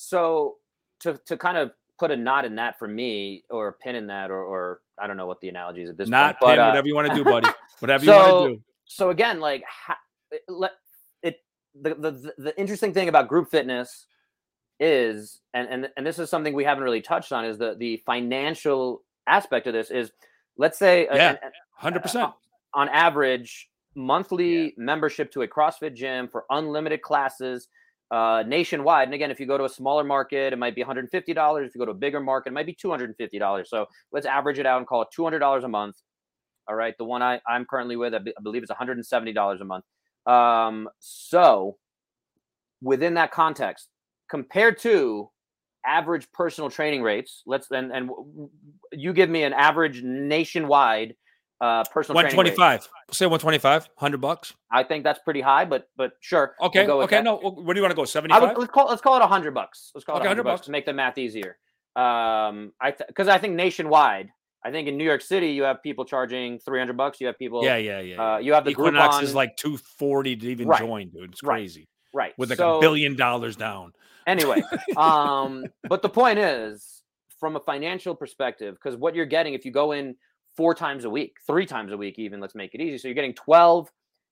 [0.00, 0.58] so
[1.00, 4.06] to to kind of put a knot in that for me, or a pin in
[4.06, 6.52] that, or or I don't know what the analogy is at this Not point.
[6.52, 7.48] Pin, uh, whatever you want to do, buddy.
[7.80, 8.62] Whatever so, you want to do.
[8.86, 9.62] So again, like
[10.32, 10.42] it,
[11.22, 11.40] it
[11.80, 14.06] the, the the interesting thing about group fitness
[14.78, 18.00] is, and and and this is something we haven't really touched on, is the the
[18.06, 19.90] financial aspect of this.
[19.90, 20.12] Is
[20.56, 21.36] let's say yeah,
[21.72, 22.32] hundred percent
[22.74, 24.70] on average monthly yeah.
[24.76, 27.68] membership to a CrossFit gym for unlimited classes
[28.10, 29.08] uh, nationwide.
[29.08, 31.12] And again, if you go to a smaller market, it might be $150.
[31.12, 33.66] If you go to a bigger market, it might be $250.
[33.66, 35.96] So let's average it out and call it $200 a month.
[36.68, 36.94] All right.
[36.98, 39.84] The one I, I'm currently with, I, be, I believe it's $170 a month.
[40.26, 41.76] Um, so
[42.82, 43.88] within that context,
[44.30, 45.30] compared to
[45.86, 48.10] average personal training rates, let's and and
[48.92, 51.14] you give me an average nationwide
[51.60, 52.88] uh, personal 125.
[53.10, 54.54] Say 125, 100 bucks.
[54.70, 56.54] I think that's pretty high, but but sure.
[56.60, 56.86] Okay.
[56.86, 57.22] We'll okay.
[57.22, 57.36] No.
[57.36, 58.04] Where do you want to go?
[58.04, 58.56] 75.
[58.56, 59.90] let's call let's call it 100 bucks.
[59.94, 61.56] Let's call okay, it 100 bucks to make the math easier.
[61.96, 64.28] Um, I because th- I think nationwide,
[64.64, 67.20] I think in New York City you have people charging 300 bucks.
[67.20, 67.64] You have people.
[67.64, 68.34] Yeah, yeah, yeah.
[68.34, 69.22] Uh, you have the Equinox Groupon.
[69.22, 70.78] is like 240 to even right.
[70.78, 71.32] join, dude.
[71.32, 71.88] It's crazy.
[72.12, 72.24] Right.
[72.24, 72.34] right.
[72.38, 73.92] With like so, a billion dollars down.
[74.28, 74.62] Anyway,
[74.96, 77.02] um, but the point is,
[77.40, 80.14] from a financial perspective, because what you're getting if you go in
[80.58, 82.40] four times a week, three times a week, even.
[82.40, 82.98] Let's make it easy.
[82.98, 83.88] So you're getting 12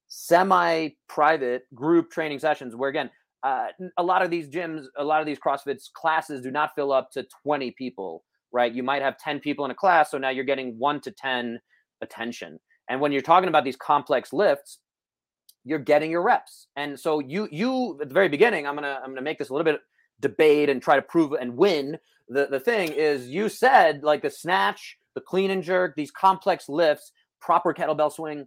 [0.08, 3.10] semi private group training sessions where, again,
[3.44, 6.92] uh, a lot of these gyms, a lot of these CrossFit's classes do not fill
[6.92, 8.74] up to 20 people, right?
[8.74, 10.10] You might have 10 people in a class.
[10.10, 11.60] So now you're getting one to 10
[12.02, 12.58] attention.
[12.90, 14.80] And when you're talking about these complex lifts,
[15.64, 16.66] you're getting your reps.
[16.74, 19.52] And so you, you at the very beginning, I'm gonna, I'm gonna make this a
[19.54, 19.80] little bit
[20.18, 21.98] debate and try to prove and win
[22.28, 26.68] the the thing is, you said like the snatch, the clean and jerk, these complex
[26.68, 27.10] lifts,
[27.40, 28.46] proper kettlebell swing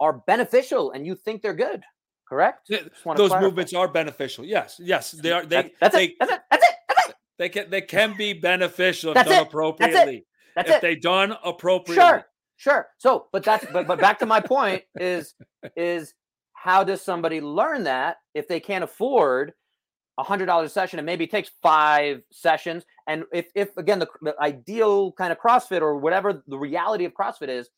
[0.00, 1.82] are beneficial, and you think they're good.
[2.28, 2.66] Correct.
[2.68, 3.40] Yeah, those clarify.
[3.40, 4.44] movements are beneficial.
[4.44, 5.46] Yes, yes, they are.
[5.46, 6.14] They, that's, that's they, it.
[6.20, 6.40] That's it.
[6.50, 6.74] That's it.
[6.88, 7.14] That's it.
[7.38, 9.48] They can they can be beneficial if that's done it.
[9.48, 9.96] appropriately.
[9.96, 10.24] That's it.
[10.56, 10.82] That's if it.
[10.82, 12.04] they done appropriately.
[12.04, 12.88] Sure, sure.
[12.98, 15.34] So, but that's but but back to my point is
[15.74, 16.12] is
[16.52, 19.54] how does somebody learn that if they can't afford
[20.18, 22.84] a hundred dollars a session and maybe it takes five sessions.
[23.06, 27.14] And if if again the, the ideal kind of CrossFit or whatever the reality of
[27.14, 27.70] CrossFit is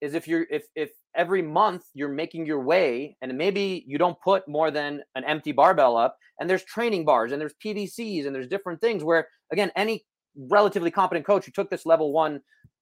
[0.00, 4.20] is if you're if if every month you're making your way and maybe you don't
[4.20, 8.34] put more than an empty barbell up and there's training bars and there's PVCs and
[8.34, 10.04] there's different things where again any
[10.50, 12.40] relatively competent coach who took this level 1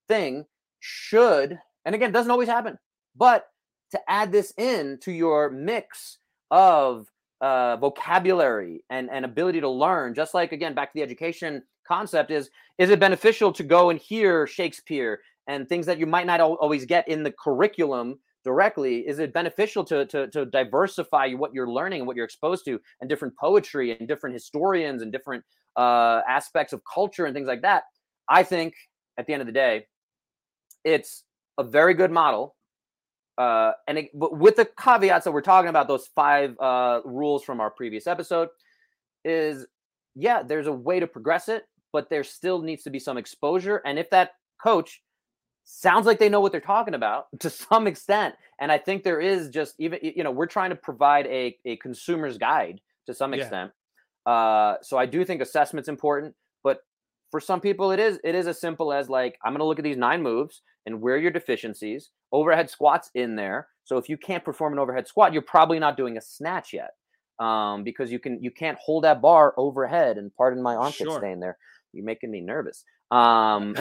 [0.09, 0.45] thing
[0.79, 2.79] should and again doesn't always happen
[3.17, 3.47] but
[3.91, 6.19] to add this in to your mix
[6.53, 7.09] of
[7.41, 12.31] uh, vocabulary and, and ability to learn just like again back to the education concept
[12.31, 16.41] is is it beneficial to go and hear shakespeare and things that you might not
[16.41, 19.01] always get in the curriculum directly?
[19.01, 22.81] Is it beneficial to, to to diversify what you're learning and what you're exposed to
[23.01, 25.45] and different poetry and different historians and different
[25.77, 27.85] uh, aspects of culture and things like that?
[28.29, 28.75] I think
[29.19, 29.87] at the end of the day
[30.85, 31.25] it's
[31.59, 32.55] a very good model
[33.41, 37.59] uh, and it, with the caveats that we're talking about, those five uh, rules from
[37.59, 38.51] our previous episode,
[39.25, 39.65] is
[40.15, 43.81] yeah, there's a way to progress it, but there still needs to be some exposure.
[43.87, 44.33] And if that
[44.63, 45.01] coach
[45.65, 49.23] sounds like they know what they're talking about to some extent, and I think there
[49.23, 53.33] is just even you know we're trying to provide a a consumer's guide to some
[53.33, 53.73] extent.
[54.27, 54.33] Yeah.
[54.33, 56.81] Uh, so I do think assessment's important, but
[57.31, 59.79] for some people it is it is as simple as like I'm going to look
[59.79, 63.69] at these nine moves and where your deficiencies overhead squats in there.
[63.85, 66.91] So if you can't perform an overhead squat, you're probably not doing a snatch yet.
[67.39, 70.19] Um, because you can you can't hold that bar overhead.
[70.19, 71.19] And pardon my armpit sure.
[71.19, 71.57] stain there.
[71.93, 72.85] You're making me nervous.
[73.11, 73.75] Um,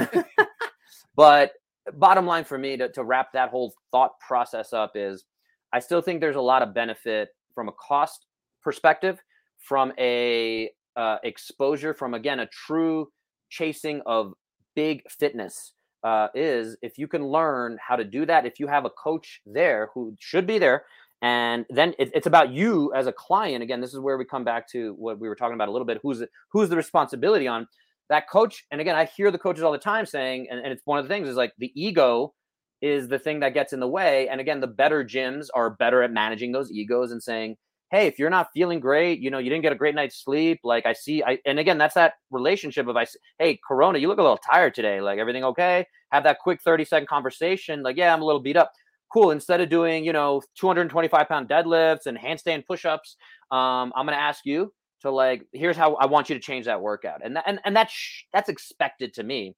[1.15, 1.51] but
[1.93, 5.25] bottom line for me to, to wrap that whole thought process up is
[5.73, 8.25] I still think there's a lot of benefit from a cost
[8.63, 9.19] perspective,
[9.57, 13.09] from a uh, exposure, from again a true
[13.49, 14.33] chasing of
[14.75, 15.73] big fitness
[16.03, 19.41] uh, is if you can learn how to do that, if you have a coach
[19.45, 20.85] there who should be there,
[21.21, 23.63] and then it, it's about you as a client.
[23.63, 25.85] Again, this is where we come back to what we were talking about a little
[25.85, 25.99] bit.
[26.01, 27.67] Who's who's the responsibility on
[28.09, 28.65] that coach?
[28.71, 31.05] And again, I hear the coaches all the time saying, and, and it's one of
[31.05, 32.33] the things is like the ego
[32.81, 34.29] is the thing that gets in the way.
[34.29, 37.57] And again, the better gyms are better at managing those egos and saying,
[37.91, 40.59] hey, if you're not feeling great, you know, you didn't get a great night's sleep.
[40.63, 44.07] Like I see, I and again, that's that relationship of I, say, hey, Corona, you
[44.07, 45.01] look a little tired today.
[45.01, 45.85] Like everything okay?
[46.11, 47.81] Have that quick 30 second conversation.
[47.81, 48.71] Like, yeah, I'm a little beat up.
[49.11, 49.31] Cool.
[49.31, 53.15] Instead of doing, you know, 225 pound deadlifts and handstand push-ups,
[53.51, 54.71] um, I'm gonna ask you
[55.01, 57.21] to like, here's how I want you to change that workout.
[57.23, 57.93] And that, and, and that's
[58.33, 59.55] that's expected to me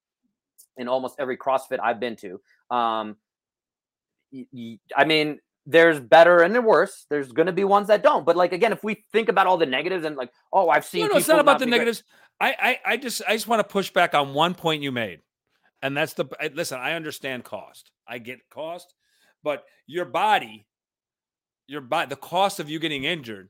[0.77, 2.39] in almost every CrossFit I've been to.
[2.73, 3.17] Um,
[4.95, 7.05] I mean, there's better and there's worse.
[7.09, 8.25] There's going to be ones that don't.
[8.25, 11.01] But like again, if we think about all the negatives and like, oh, I've seen.
[11.01, 12.03] No, no it's not about not the negatives.
[12.39, 15.19] I, I I just I just want to push back on one point you made,
[15.81, 16.79] and that's the listen.
[16.79, 17.91] I understand cost.
[18.07, 18.93] I get cost,
[19.43, 20.65] but your body,
[21.67, 23.49] your body, the cost of you getting injured,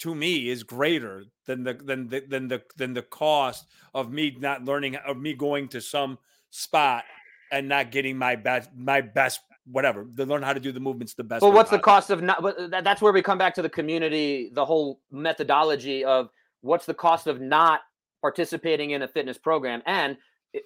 [0.00, 4.36] to me, is greater than the than the than the than the cost of me
[4.36, 6.18] not learning of me going to some
[6.50, 7.04] spot
[7.52, 9.40] and not getting my best my best
[9.70, 12.22] whatever they learn how to do the movements the best but what's the cost of
[12.22, 16.28] not but that's where we come back to the community the whole methodology of
[16.60, 17.80] what's the cost of not
[18.20, 19.82] participating in a fitness program?
[19.86, 20.16] And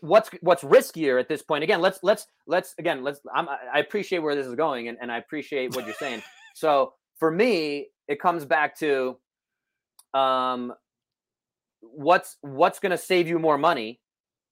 [0.00, 1.64] what's what's riskier at this point?
[1.64, 5.10] Again let's let's let's again let's I'm, i appreciate where this is going and, and
[5.10, 6.22] i appreciate what you're saying.
[6.52, 9.16] So for me it comes back to
[10.14, 10.74] um
[11.80, 14.00] what's what's going to save you more money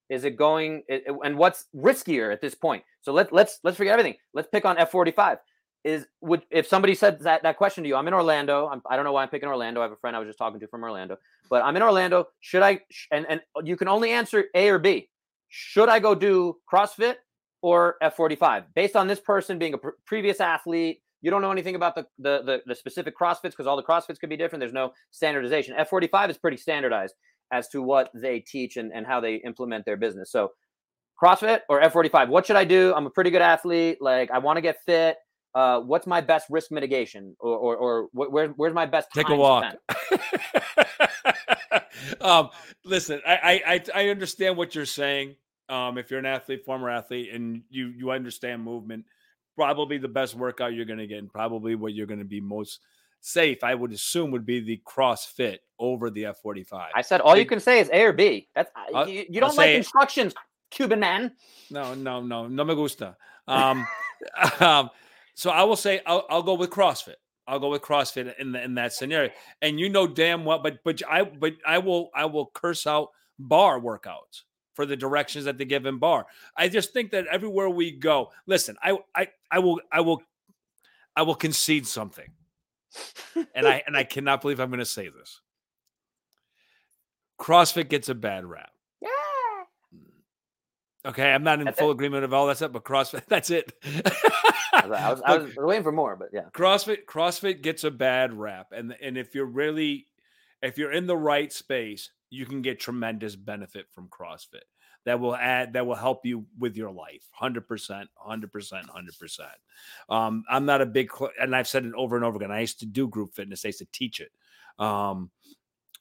[0.09, 2.83] is it going and what's riskier at this point?
[3.01, 4.17] So let let's let's forget everything.
[4.35, 5.39] Let's pick on F45.
[5.85, 8.69] Is would if somebody said that that question to you, I'm in Orlando.
[8.69, 9.81] I'm, I don't know why I'm picking Orlando.
[9.81, 11.17] I have a friend I was just talking to from Orlando,
[11.49, 12.29] but I'm in Orlando.
[12.41, 12.81] Should I
[13.13, 15.09] and and you can only answer A or B.
[15.49, 17.17] Should I go do CrossFit
[17.63, 18.65] or F45?
[18.75, 22.07] Based on this person being a pr- previous athlete, you don't know anything about the
[22.19, 24.61] the the, the specific CrossFits because all the CrossFits could be different.
[24.61, 25.77] There's no standardization.
[25.79, 27.15] F45 is pretty standardized
[27.53, 30.31] as to what they teach and, and how they implement their business.
[30.31, 30.53] So,
[31.21, 32.95] CrossFit or F45, what should I do?
[32.95, 33.99] I'm a pretty good athlete.
[34.01, 35.17] Like, I want to get fit.
[35.55, 39.35] Uh, what's my best risk mitigation or, or, or where, where's my best take a
[39.35, 39.65] walk
[42.21, 42.51] um,
[42.85, 45.37] listen I, I i understand what you're saying
[45.71, 49.07] um, if you're an athlete former athlete and you you understand movement
[49.57, 52.41] probably the best workout you're going to get and probably what you're going to be
[52.41, 52.81] most
[53.21, 56.91] safe i would assume would be the crossfit over the F forty five.
[56.95, 58.49] I said all you can say is A or B.
[58.55, 60.35] That's I'll- you, you don't I'll like instructions,
[60.71, 61.33] Cuban man.
[61.71, 63.17] No, no, no, no me gusta.
[63.49, 63.87] Um,
[64.61, 64.91] um,
[65.33, 67.15] so I will say I'll, I'll go with CrossFit.
[67.47, 69.31] I'll go with CrossFit in the, in that scenario.
[69.63, 73.09] And you know damn well, but but I but I will I will curse out
[73.39, 74.43] barre workouts
[74.75, 76.27] for the directions that they give in barre.
[76.59, 80.21] I just think that everywhere we go, listen, I I I will I will
[81.17, 82.29] I will concede something.
[83.55, 85.41] And I and I cannot believe I'm going to say this.
[87.41, 88.71] CrossFit gets a bad rap.
[89.01, 89.09] Yeah.
[91.07, 91.93] Okay, I'm not in That's full it?
[91.93, 93.73] agreement of all that stuff, but CrossFit, that's it.
[94.73, 96.47] I was, I was, I was waiting for more, but yeah.
[96.53, 100.07] CrossFit CrossFit gets a bad rap, and and if you're really
[100.63, 104.67] if you're in the right space, you can get tremendous benefit from CrossFit.
[105.09, 109.19] That will add that will help you with your life, hundred percent, hundred percent, hundred
[109.19, 109.49] percent.
[110.11, 112.51] Um, I'm not a big, and I've said it over and over again.
[112.51, 113.65] I used to do group fitness.
[113.65, 114.31] I used to teach it.
[114.79, 115.31] Um,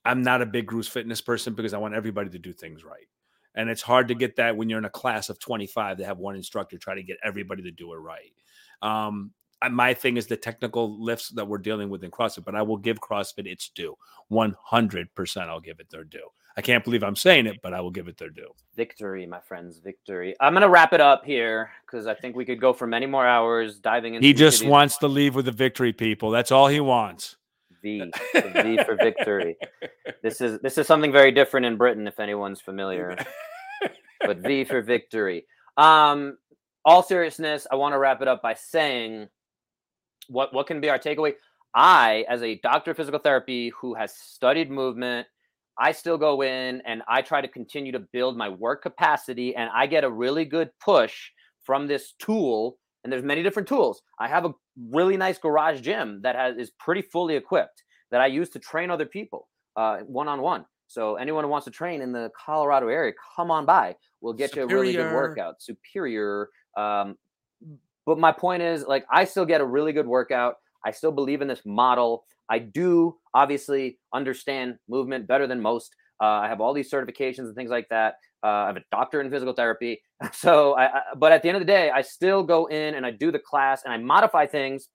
[0.03, 3.07] I'm not a big group fitness person because I want everybody to do things right.
[3.55, 6.17] And it's hard to get that when you're in a class of 25 to have
[6.17, 8.33] one instructor try to get everybody to do it right.
[8.81, 9.31] Um,
[9.71, 12.77] my thing is the technical lifts that we're dealing with in CrossFit, but I will
[12.77, 13.97] give CrossFit its due.
[14.31, 16.29] 100% I'll give it their due.
[16.57, 18.49] I can't believe I'm saying it, but I will give it their due.
[18.75, 20.35] Victory, my friends, victory.
[20.39, 23.27] I'm gonna wrap it up here because I think we could go for many more
[23.27, 24.25] hours diving into.
[24.25, 26.31] He just wants to leave with a victory, people.
[26.31, 27.35] That's all he wants.
[27.83, 29.55] V, V for victory.
[30.23, 33.15] This is this is something very different in Britain, if anyone's familiar.
[34.21, 35.45] but V for victory.
[35.77, 36.37] Um,
[36.83, 39.27] all seriousness, I want to wrap it up by saying
[40.27, 41.33] what what can be our takeaway.
[41.75, 45.27] I, as a doctor of physical therapy who has studied movement,
[45.79, 49.69] I still go in and I try to continue to build my work capacity, and
[49.73, 51.31] I get a really good push
[51.63, 52.77] from this tool.
[53.03, 54.01] And there's many different tools.
[54.19, 54.53] I have a
[54.91, 58.89] really nice garage gym that has is pretty fully equipped that I use to train
[58.89, 59.47] other people
[60.07, 60.65] one on one.
[60.87, 63.95] So anyone who wants to train in the Colorado area, come on by.
[64.21, 65.61] We'll get you a really good workout.
[65.61, 66.49] Superior.
[66.75, 67.17] Um,
[68.05, 70.55] but my point is, like, I still get a really good workout.
[70.87, 72.23] I still believe in this model.
[72.49, 75.93] I do obviously understand movement better than most.
[76.21, 78.15] Uh, I have all these certifications and things like that.
[78.41, 80.01] Uh, I have a doctor in physical therapy.
[80.33, 83.05] So, I, I, but at the end of the day, I still go in and
[83.05, 84.87] I do the class and I modify things.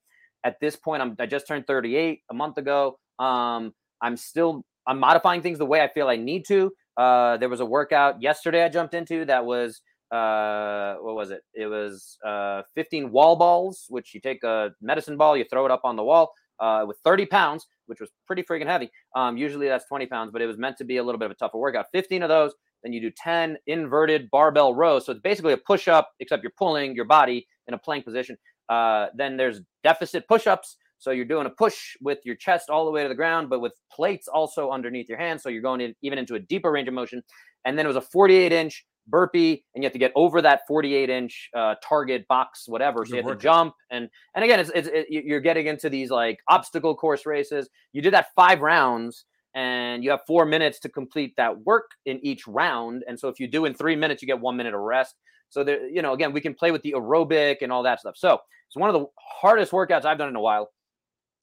[0.43, 2.99] At this point, I'm I just turned 38 a month ago.
[3.21, 6.73] Um, I'm still I'm modifying things the way I feel I need to.
[6.97, 9.81] Uh, there was a workout yesterday I jumped into that was
[10.13, 11.43] uh, what was it?
[11.55, 15.71] It was uh, 15 wall balls, which you take a medicine ball, you throw it
[15.71, 18.91] up on the wall uh, with 30 pounds, which was pretty freaking heavy.
[19.17, 21.31] Um, usually that's 20 pounds, but it was meant to be a little bit of
[21.33, 21.87] a tougher workout.
[21.93, 22.53] 15 of those,
[22.83, 25.07] then you do 10 inverted barbell rows.
[25.07, 28.37] So it's basically a push up, except you're pulling your body in a plank position.
[28.69, 30.77] Uh, then there's deficit push ups.
[30.99, 33.61] So you're doing a push with your chest all the way to the ground, but
[33.61, 35.43] with plates also underneath your hands.
[35.43, 37.23] So you're going in, even into a deeper range of motion.
[37.65, 40.61] And then it was a 48 inch burpee, and you have to get over that
[40.69, 43.05] 48 inch uh, target box, whatever.
[43.05, 43.41] So Good you have workout.
[43.41, 46.95] to jump, and and again, it's, it's it, you- you're getting into these like obstacle
[46.97, 47.69] course races.
[47.93, 49.25] You did that five rounds,
[49.55, 53.05] and you have four minutes to complete that work in each round.
[53.07, 55.15] And so if you do in three minutes, you get one minute of rest.
[55.51, 58.17] So there, you know, again, we can play with the aerobic and all that stuff.
[58.17, 58.39] So
[58.69, 59.05] it's one of the
[59.41, 60.71] hardest workouts I've done in a while.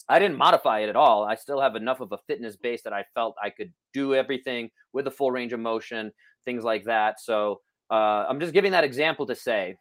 [0.10, 1.24] I didn't modify it at all.
[1.24, 4.70] I still have enough of a fitness base that I felt I could do everything
[4.92, 6.12] with a full range of motion,
[6.46, 7.20] things like that.
[7.20, 9.76] So uh, I'm just giving that example to say,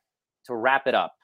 [0.47, 1.15] to wrap it up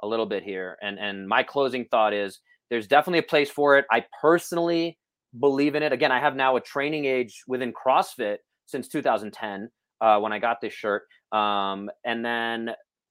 [0.00, 0.76] a little bit here.
[0.82, 2.40] And and my closing thought is
[2.70, 3.84] there's definitely a place for it.
[3.90, 4.98] I personally
[5.38, 5.92] believe in it.
[5.92, 9.70] Again, I have now a training age within CrossFit since 2010
[10.00, 11.02] uh, when I got this shirt.
[11.32, 12.70] Um, and then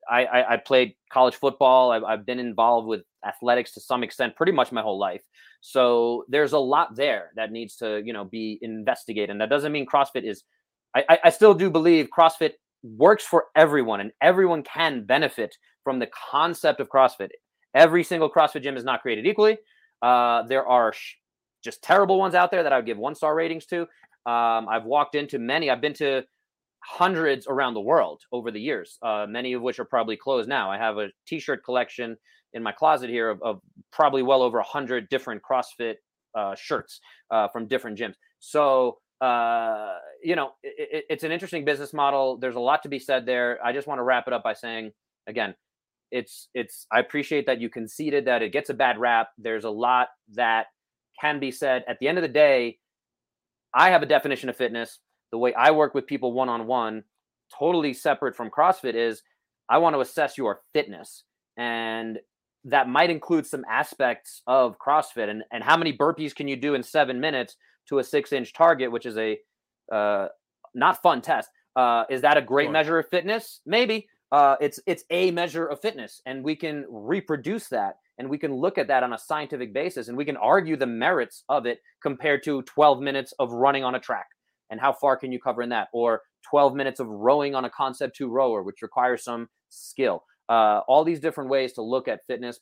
[0.10, 1.92] I, I, I played college football.
[1.92, 5.24] I've, I've been involved with athletics to some extent, pretty much my whole life.
[5.62, 9.32] So there's a lot there that needs to, you know, be investigated.
[9.32, 10.44] And that doesn't mean CrossFit is.
[10.96, 12.54] I, I- still do believe CrossFit
[12.84, 17.30] works for everyone, and everyone can benefit from the concept of CrossFit.
[17.74, 19.58] Every single CrossFit gym is not created equally.
[20.02, 21.16] Uh, there are sh-
[21.64, 23.82] just terrible ones out there that I would give one star ratings to.
[24.26, 25.70] Um, I've walked into many.
[25.70, 26.24] I've been to
[26.80, 30.72] hundreds around the world over the years, uh, many of which are probably closed now.
[30.72, 32.16] I have a T-shirt collection
[32.56, 35.96] in my closet here of, of probably well over a hundred different CrossFit
[36.34, 37.00] uh, shirts
[37.30, 38.16] uh, from different gyms.
[38.40, 42.38] So uh, you know, it, it, it's an interesting business model.
[42.38, 43.60] There's a lot to be said there.
[43.64, 44.92] I just want to wrap it up by saying,
[45.28, 45.56] again,
[46.12, 46.86] it's it's.
[46.92, 49.30] I appreciate that you conceded that it gets a bad rap.
[49.38, 50.68] There's a lot that
[51.20, 51.84] can be said.
[51.88, 52.78] At the end of the day,
[53.74, 55.00] I have a definition of fitness.
[55.32, 57.04] The way I work with people one on one,
[57.58, 59.24] totally separate from CrossFit, is
[59.70, 61.24] I want to assess your fitness.
[61.58, 62.20] And
[62.66, 66.74] that might include some aspects of CrossFit and, and how many burpees can you do
[66.74, 67.56] in seven minutes
[67.88, 69.38] to a six inch target, which is a
[69.92, 70.28] uh,
[70.74, 71.50] not fun test.
[71.76, 72.72] Uh, is that a great sure.
[72.72, 73.62] measure of fitness?
[73.66, 74.08] Maybe.
[74.32, 78.54] Uh, it's it's a measure of fitness, and we can reproduce that, and we can
[78.54, 81.80] look at that on a scientific basis, and we can argue the merits of it
[82.02, 84.26] compared to 12 minutes of running on a track,
[84.72, 87.70] and how far can you cover in that, or 12 minutes of rowing on a
[87.70, 90.24] concept two rower, which requires some skill.
[90.50, 92.60] Uh, all these different ways to look at fitness.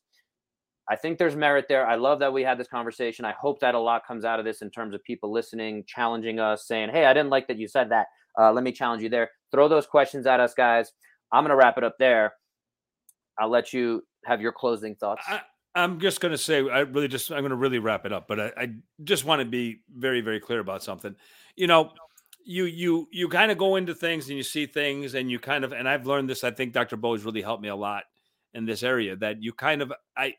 [0.90, 1.88] I think there's merit there.
[1.88, 3.24] I love that we had this conversation.
[3.24, 6.40] I hope that a lot comes out of this in terms of people listening, challenging
[6.40, 8.08] us, saying, "Hey, I didn't like that you said that.
[8.38, 10.92] Uh, let me challenge you there." Throw those questions at us, guys.
[11.32, 12.34] I'm gonna wrap it up there.
[13.40, 15.24] I'll let you have your closing thoughts.
[15.28, 15.42] I,
[15.76, 18.52] am just gonna say, I really just, I'm gonna really wrap it up, but I,
[18.58, 18.74] I
[19.04, 21.16] just want to be very, very clear about something.
[21.56, 21.92] You know,
[22.46, 25.64] you you you kind of go into things and you see things, and you kind
[25.64, 26.44] of, and I've learned this.
[26.44, 26.98] I think Dr.
[26.98, 28.04] Bo has really helped me a lot
[28.54, 29.16] in this area.
[29.16, 30.36] That you kind of, I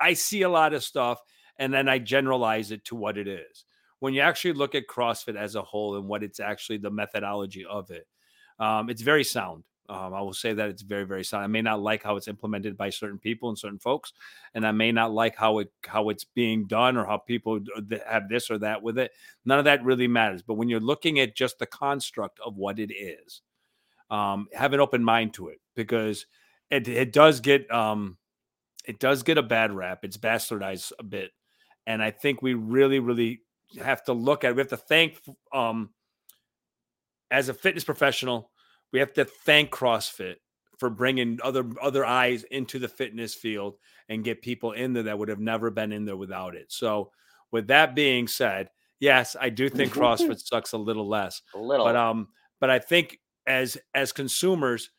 [0.00, 1.20] I see a lot of stuff
[1.58, 3.64] and then I generalize it to what it is.
[4.00, 7.64] When you actually look at CrossFit as a whole and what it's actually the methodology
[7.68, 8.06] of it,
[8.60, 9.64] um, it's very sound.
[9.90, 11.44] Um, I will say that it's very, very sound.
[11.44, 14.12] I may not like how it's implemented by certain people and certain folks,
[14.54, 17.60] and I may not like how it how it's being done or how people
[18.06, 19.12] have this or that with it.
[19.46, 20.42] None of that really matters.
[20.42, 23.40] But when you're looking at just the construct of what it is,
[24.10, 26.26] um, have an open mind to it because
[26.70, 28.18] it it does get um,
[28.84, 30.00] it does get a bad rap.
[30.02, 31.30] It's bastardized a bit,
[31.86, 33.40] and I think we really, really
[33.80, 34.50] have to look at.
[34.50, 34.54] It.
[34.54, 35.18] We have to thank,
[35.52, 35.90] um,
[37.30, 38.50] as a fitness professional,
[38.92, 40.36] we have to thank CrossFit
[40.78, 43.76] for bringing other other eyes into the fitness field
[44.08, 46.66] and get people in there that would have never been in there without it.
[46.72, 47.10] So,
[47.50, 48.70] with that being said,
[49.00, 52.28] yes, I do think CrossFit sucks a little less, a little, but um,
[52.60, 54.90] but I think as as consumers,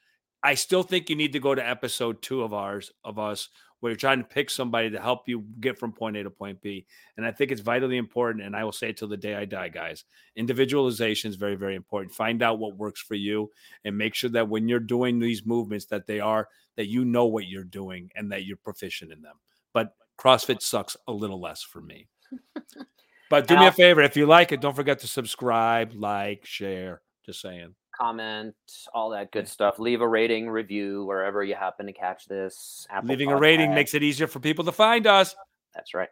[0.44, 3.50] I still think you need to go to episode two of ours of us
[3.80, 6.62] where you're trying to pick somebody to help you get from point A to point
[6.62, 6.86] B.
[7.18, 8.46] And I think it's vitally important.
[8.46, 10.04] And I will say it till the day I die, guys.
[10.36, 12.14] Individualization is very, very important.
[12.14, 13.52] Find out what works for you
[13.86, 17.26] and make sure that when you're doing these movements, that they are that you know
[17.26, 19.36] what you're doing and that you're proficient in them.
[19.74, 22.08] But CrossFit sucks a little less for me.
[23.30, 24.02] but do me a favor.
[24.02, 27.02] If you like it, don't forget to subscribe, like, share.
[27.26, 28.56] Just saying comment,
[28.94, 29.80] all that good stuff.
[29.80, 32.88] Leave a rating, review wherever you happen to catch this.
[32.90, 33.38] Apple Leaving Podcast.
[33.38, 35.36] a rating makes it easier for people to find us.
[35.76, 36.10] That's right.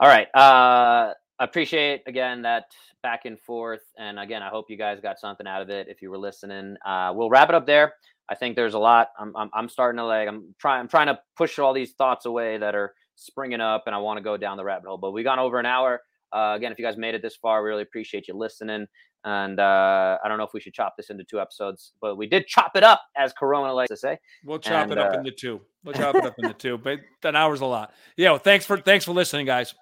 [0.00, 0.28] All right.
[0.34, 2.64] Uh, appreciate again that
[3.02, 5.88] back and forth, and again, I hope you guys got something out of it.
[5.88, 7.94] If you were listening, uh, we'll wrap it up there.
[8.28, 9.08] I think there's a lot.
[9.18, 10.28] I'm, I'm, I'm starting to like.
[10.28, 10.80] I'm trying.
[10.80, 14.18] I'm trying to push all these thoughts away that are springing up, and I want
[14.18, 14.98] to go down the rabbit hole.
[14.98, 16.00] But we gone over an hour.
[16.32, 18.86] Uh, again, if you guys made it this far, we really appreciate you listening.
[19.26, 22.28] And uh, I don't know if we should chop this into two episodes, but we
[22.28, 24.18] did chop it up, as Corona likes to say.
[24.44, 25.60] We'll chop and, it up uh, into two.
[25.84, 26.78] We'll chop it up into two.
[26.78, 27.92] But an hour's a lot.
[28.16, 28.30] Yeah.
[28.30, 29.72] Well, thanks for thanks for listening, guys.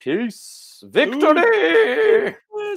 [0.00, 0.82] Peace.
[0.84, 2.30] Victory.
[2.30, 2.76] Ooh.